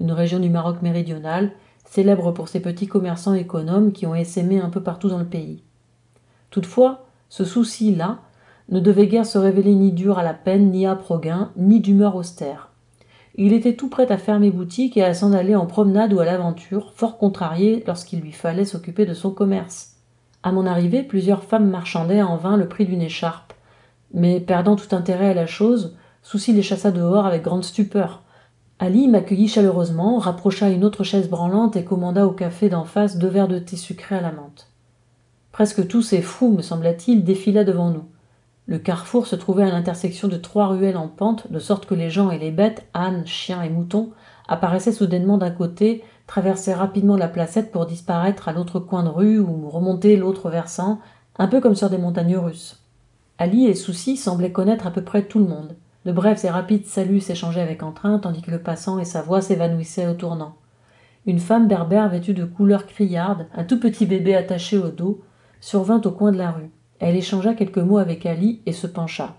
[0.00, 1.52] une région du Maroc méridional,
[1.84, 5.62] célèbre pour ses petits commerçants économes qui ont essaimé un peu partout dans le pays.
[6.50, 8.18] Toutefois, ce souci-là
[8.68, 11.80] ne devait guère se révéler ni dur à la peine, ni âpre au gain, ni
[11.80, 12.70] d'humeur austère.
[13.36, 16.24] Il était tout prêt à fermer boutique et à s'en aller en promenade ou à
[16.24, 19.96] l'aventure, fort contrarié lorsqu'il lui fallait s'occuper de son commerce.
[20.42, 23.52] À mon arrivée, plusieurs femmes marchandaient en vain le prix d'une écharpe.
[24.14, 25.96] Mais perdant tout intérêt à la chose,
[26.26, 28.24] Souci les chassa dehors avec grande stupeur.
[28.80, 33.28] Ali m'accueillit chaleureusement, rapprocha une autre chaise branlante et commanda au café d'en face deux
[33.28, 34.66] verres de thé sucré à la menthe.
[35.52, 38.06] Presque tous ces fous, me sembla-t-il, défilaient devant nous.
[38.66, 42.10] Le carrefour se trouvait à l'intersection de trois ruelles en pente, de sorte que les
[42.10, 44.10] gens et les bêtes, ânes, chiens et moutons,
[44.48, 49.38] apparaissaient soudainement d'un côté, traversaient rapidement la placette pour disparaître à l'autre coin de rue
[49.38, 50.98] ou remonter l'autre versant,
[51.38, 52.80] un peu comme sur des montagnes russes.
[53.38, 55.76] Ali et Souci semblaient connaître à peu près tout le monde.
[56.06, 59.42] De brefs et rapides saluts s'échangeaient avec entrain, tandis que le passant et sa voix
[59.42, 60.54] s'évanouissaient au tournant.
[61.26, 65.20] Une femme berbère vêtue de couleur criarde, un tout petit bébé attaché au dos,
[65.60, 66.70] survint au coin de la rue.
[67.00, 69.34] Elle échangea quelques mots avec Ali et se pencha.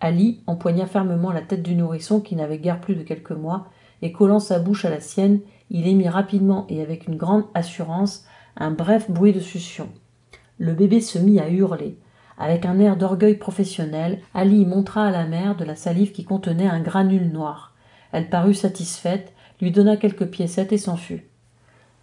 [0.00, 3.66] Ali empoigna fermement la tête du nourrisson qui n'avait guère plus de quelques mois,
[4.00, 8.24] et collant sa bouche à la sienne, il émit rapidement et avec une grande assurance
[8.56, 9.90] un bref bruit de succion.
[10.56, 11.98] Le bébé se mit à hurler.
[12.38, 16.68] Avec un air d'orgueil professionnel, Ali montra à la mère de la salive qui contenait
[16.68, 17.74] un granule noir.
[18.12, 21.26] Elle parut satisfaite, lui donna quelques piécettes et s'en fut.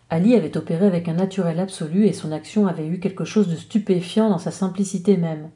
[0.10, 3.56] Ali avait opéré avec un naturel absolu et son action avait eu quelque chose de
[3.56, 5.50] stupéfiant dans sa simplicité même.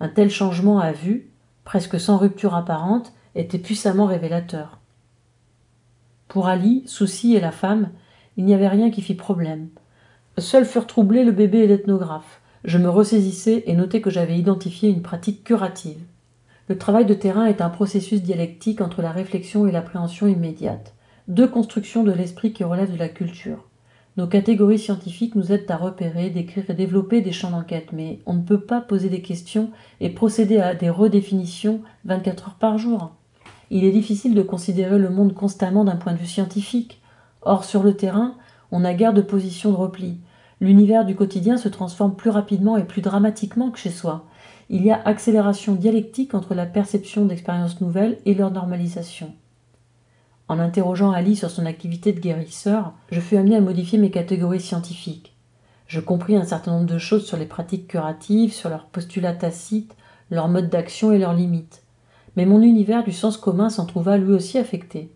[0.00, 1.30] Un tel changement à vue,
[1.64, 4.78] presque sans rupture apparente, était puissamment révélateur.
[6.28, 7.90] Pour Ali, Souci et la femme,
[8.36, 9.68] il n'y avait rien qui fit problème.
[10.38, 12.40] Seuls furent troublés le bébé et l'ethnographe.
[12.64, 16.00] Je me ressaisissais et notai que j'avais identifié une pratique curative.
[16.68, 20.94] Le travail de terrain est un processus dialectique entre la réflexion et l'appréhension immédiate,
[21.28, 23.64] deux constructions de l'esprit qui relèvent de la culture.
[24.18, 28.34] Nos catégories scientifiques nous aident à repérer, décrire et développer des champs d'enquête, mais on
[28.34, 33.12] ne peut pas poser des questions et procéder à des redéfinitions 24 heures par jour.
[33.70, 37.00] Il est difficile de considérer le monde constamment d'un point de vue scientifique.
[37.42, 38.34] Or, sur le terrain,
[38.72, 40.18] on n'a guère de position de repli.
[40.60, 44.26] L'univers du quotidien se transforme plus rapidement et plus dramatiquement que chez soi.
[44.70, 49.32] Il y a accélération dialectique entre la perception d'expériences nouvelles et leur normalisation.
[50.48, 54.60] En interrogeant Ali sur son activité de guérisseur, je fus amené à modifier mes catégories
[54.60, 55.36] scientifiques.
[55.86, 59.94] Je compris un certain nombre de choses sur les pratiques curatives, sur leurs postulats tacites,
[60.30, 61.82] leurs modes d'action et leurs limites.
[62.36, 65.12] Mais mon univers du sens commun s'en trouva lui aussi affecté.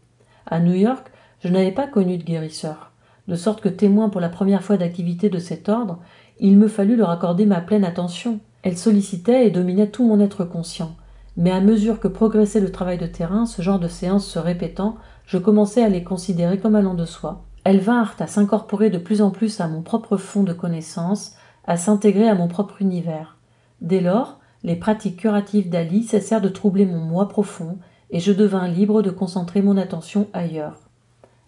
[0.47, 2.91] À New York, je n'avais pas connu de guérisseur,
[3.28, 5.98] de sorte que témoin pour la première fois d'activité de cet ordre,
[6.40, 8.40] il me fallut leur accorder ma pleine attention.
[8.62, 10.96] Elle sollicitait et dominait tout mon être conscient.
[11.36, 14.96] Mais à mesure que progressait le travail de terrain, ce genre de séances se répétant,
[15.24, 17.42] je commençais à les considérer comme allant de soi.
[17.64, 21.76] Elles vinrent à s'incorporer de plus en plus à mon propre fond de connaissances, à
[21.76, 23.36] s'intégrer à mon propre univers.
[23.80, 27.78] Dès lors, les pratiques curatives d'Ali cessèrent de troubler mon moi profond,
[28.10, 30.80] et je devins libre de concentrer mon attention ailleurs.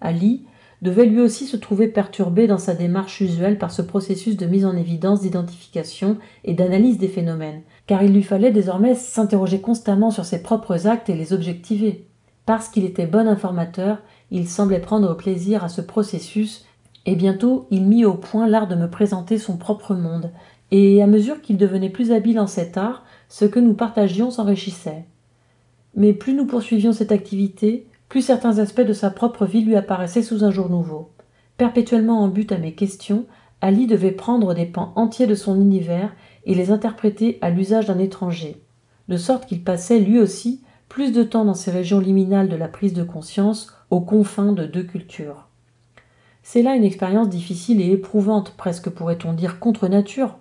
[0.00, 0.44] Ali
[0.84, 4.66] devait lui aussi se trouver perturbé dans sa démarche usuelle par ce processus de mise
[4.66, 10.26] en évidence, d'identification et d'analyse des phénomènes, car il lui fallait désormais s'interroger constamment sur
[10.26, 12.04] ses propres actes et les objectiver.
[12.44, 16.66] Parce qu'il était bon informateur, il semblait prendre plaisir à ce processus,
[17.06, 20.32] et bientôt il mit au point l'art de me présenter son propre monde,
[20.70, 25.06] et à mesure qu'il devenait plus habile en cet art, ce que nous partagions s'enrichissait.
[25.96, 30.22] Mais plus nous poursuivions cette activité, plus certains aspects de sa propre vie lui apparaissaient
[30.22, 31.10] sous un jour nouveau.
[31.56, 33.26] Perpétuellement en but à mes questions,
[33.60, 37.98] Ali devait prendre des pans entiers de son univers et les interpréter à l'usage d'un
[37.98, 38.62] étranger,
[39.08, 42.68] de sorte qu'il passait lui aussi plus de temps dans ces régions liminales de la
[42.68, 45.48] prise de conscience, aux confins de deux cultures.
[46.44, 50.36] C'est là une expérience difficile et éprouvante, presque pourrait-on dire contre nature,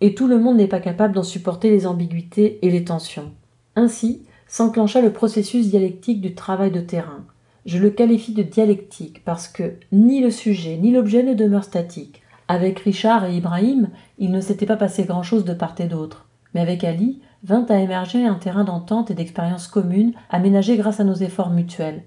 [0.00, 3.32] et tout le monde n'est pas capable d'en supporter les ambiguïtés et les tensions.
[3.76, 7.24] Ainsi s'enclencha le processus dialectique du travail de terrain.
[7.66, 12.22] Je le qualifie de dialectique parce que ni le sujet ni l'objet ne demeurent statiques.
[12.48, 16.26] Avec Richard et Ibrahim, il ne s'était pas passé grand-chose de part et d'autre.
[16.54, 21.04] Mais avec Ali, vint à émerger un terrain d'entente et d'expérience commune aménagé grâce à
[21.04, 22.04] nos efforts mutuels.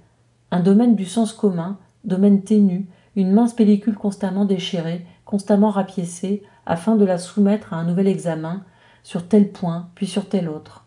[0.49, 6.95] Un domaine du sens commun, domaine ténu, une mince pellicule constamment déchirée, constamment rapiécée, afin
[6.95, 8.63] de la soumettre à un nouvel examen,
[9.03, 10.80] sur tel point, puis sur tel autre.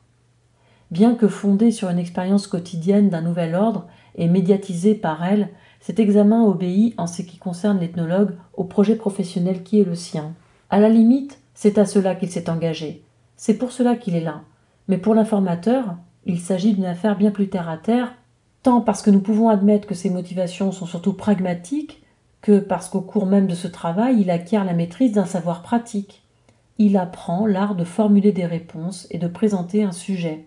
[0.95, 5.49] Bien que fondé sur une expérience quotidienne d'un nouvel ordre et médiatisé par elle,
[5.80, 10.34] cet examen obéit, en ce qui concerne l'ethnologue, au projet professionnel qui est le sien.
[10.70, 13.03] À la limite, c'est à cela qu'il s'est engagé.
[13.36, 14.42] C'est pour cela qu'il est là.
[14.86, 18.14] Mais pour l'informateur, il s'agit d'une affaire bien plus terre à terre,
[18.62, 22.05] tant parce que nous pouvons admettre que ses motivations sont surtout pragmatiques,
[22.40, 26.22] que parce qu'au cours même de ce travail, il acquiert la maîtrise d'un savoir pratique.
[26.78, 30.47] Il apprend l'art de formuler des réponses et de présenter un sujet.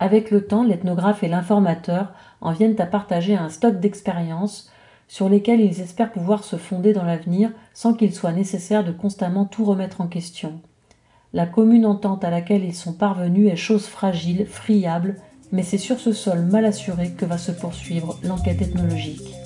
[0.00, 4.70] Avec le temps, l'ethnographe et l'informateur en viennent à partager un stock d'expériences
[5.08, 9.44] sur lesquelles ils espèrent pouvoir se fonder dans l'avenir sans qu'il soit nécessaire de constamment
[9.44, 10.60] tout remettre en question.
[11.32, 15.16] La commune entente à laquelle ils sont parvenus est chose fragile, friable,
[15.52, 19.43] mais c'est sur ce sol mal assuré que va se poursuivre l'enquête ethnologique.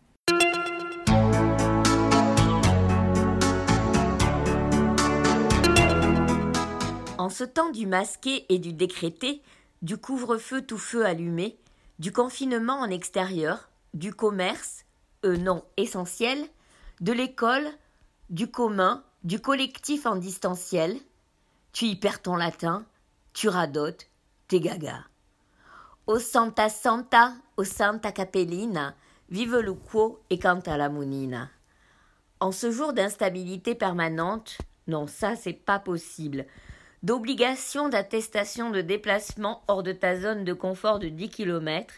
[7.19, 9.41] En ce temps du masqué et du décrété,
[9.81, 11.59] du couvre-feu tout feu allumé,
[11.99, 14.85] du confinement en extérieur, du commerce,
[15.25, 16.47] eux non essentiel,
[17.01, 17.67] de l'école,
[18.29, 20.97] du commun, du collectif en distanciel,
[21.73, 22.85] tu y perds ton latin,
[23.33, 24.07] tu radotes,
[24.47, 25.03] t'es gaga.
[26.07, 28.95] O Santa Santa, o Santa Capellina,
[29.29, 31.49] vive le quo et canta la munina.
[32.39, 34.57] En ce jour d'instabilité permanente,
[34.87, 36.45] non, ça c'est pas possible
[37.03, 41.93] d'obligation d'attestation de déplacement hors de ta zone de confort de 10 km,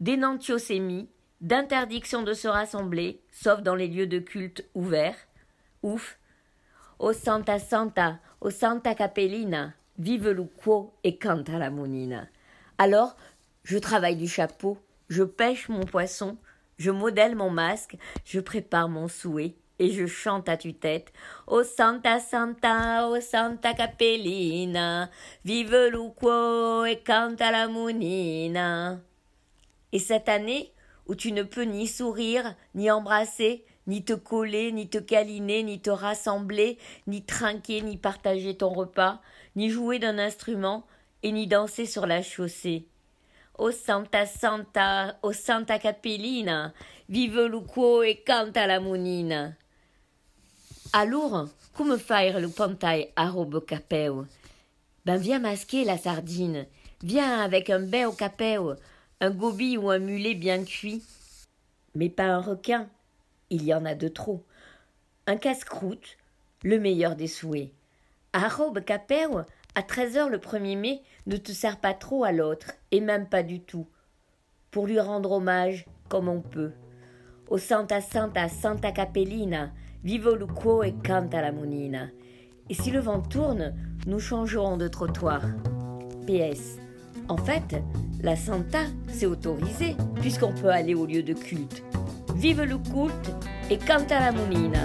[0.00, 1.08] d'énantiosémie,
[1.40, 5.28] d'interdiction de se rassembler, sauf dans les lieux de culte ouverts.
[5.82, 6.18] Ouf.
[6.98, 12.26] O Santa Santa, o Santa Capellina, vive le quo et canta la monina.
[12.78, 13.16] Alors,
[13.64, 16.38] je travaille du chapeau, je pêche mon poisson,
[16.78, 21.12] je modèle mon masque, je prépare mon souhait, et je chante à tue-tête
[21.46, 25.10] Oh Santa Santa, oh Santa Capellina,
[25.44, 29.00] vive Luquo et canta la munina.
[29.92, 30.72] Et cette année,
[31.06, 35.80] où tu ne peux ni sourire, ni embrasser, ni te coller, ni te câliner, ni
[35.80, 39.20] te rassembler, ni trinquer, ni partager ton repas,
[39.54, 40.86] ni jouer d'un instrument,
[41.22, 42.86] et ni danser sur la chaussée.
[43.58, 46.74] Oh Santa Santa, oh Santa Capellina,
[47.08, 49.54] vive Luquo et canta la munina.
[50.98, 54.24] Alors, come faire le pantai à robe capeu
[55.04, 56.64] Ben viens masquer la sardine,
[57.02, 58.76] viens avec un au capeu,
[59.20, 61.02] un gobi ou un mulet bien cuit.
[61.94, 62.88] Mais pas un requin,
[63.50, 64.42] il y en a de trop.
[65.26, 66.16] Un casse-croûte,
[66.62, 67.72] le meilleur des souhaits.
[68.32, 69.44] À robe capeu,
[69.74, 73.28] à treize heures le premier mai, ne te sert pas trop à l'autre, et même
[73.28, 73.86] pas du tout.
[74.70, 76.72] Pour lui rendre hommage, comme on peut.
[77.48, 79.70] Au Santa Santa Santa Capellina,
[80.02, 82.08] Vivo le quo et canta la monina.
[82.68, 83.72] Et si le vent tourne,
[84.08, 85.42] nous changerons de trottoir.
[86.26, 86.78] PS.
[87.28, 87.80] En fait,
[88.20, 91.84] la Santa, c'est autorisé, puisqu'on peut aller au lieu de culte.
[92.34, 93.32] Vive le culte
[93.70, 94.80] et canta la monina.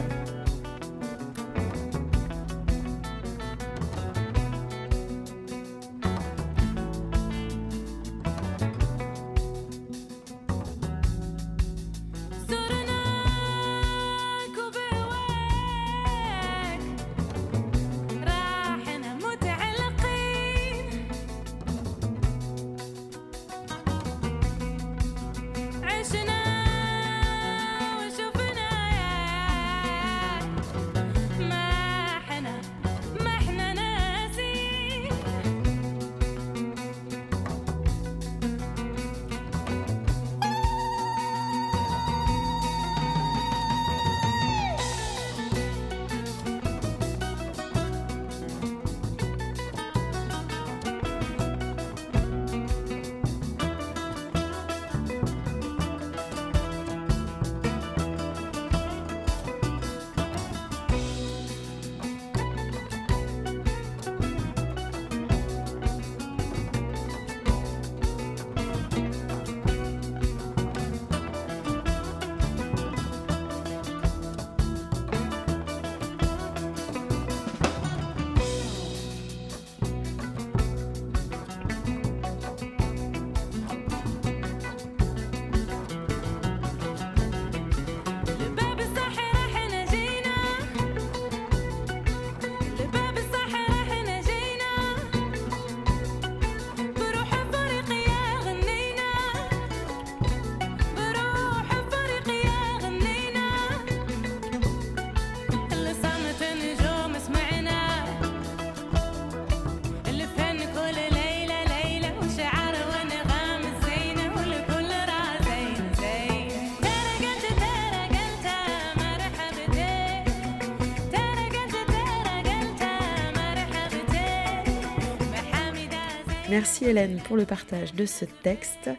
[126.61, 128.91] Merci Hélène pour le partage de ce texte.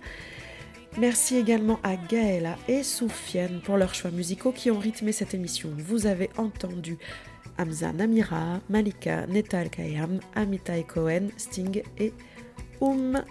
[0.99, 5.71] Merci également à Gaëla et Soufiane pour leurs choix musicaux qui ont rythmé cette émission.
[5.79, 6.99] Vous avez entendu
[7.59, 12.13] Hamza Namira, Malika, Netal Kayam, Amitai Cohen, Sting et
[12.81, 13.23] Oum.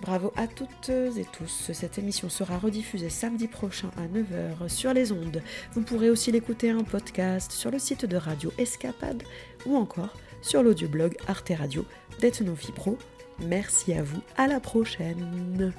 [0.00, 1.72] Bravo à toutes et tous.
[1.74, 5.42] Cette émission sera rediffusée samedi prochain à 9h sur les ondes.
[5.74, 9.24] Vous pourrez aussi l'écouter en podcast sur le site de Radio Escapade
[9.66, 11.84] ou encore sur l'audioblog Arte Radio
[12.20, 12.98] d'Ethnophibro.
[13.40, 15.72] Merci à vous, à la prochaine!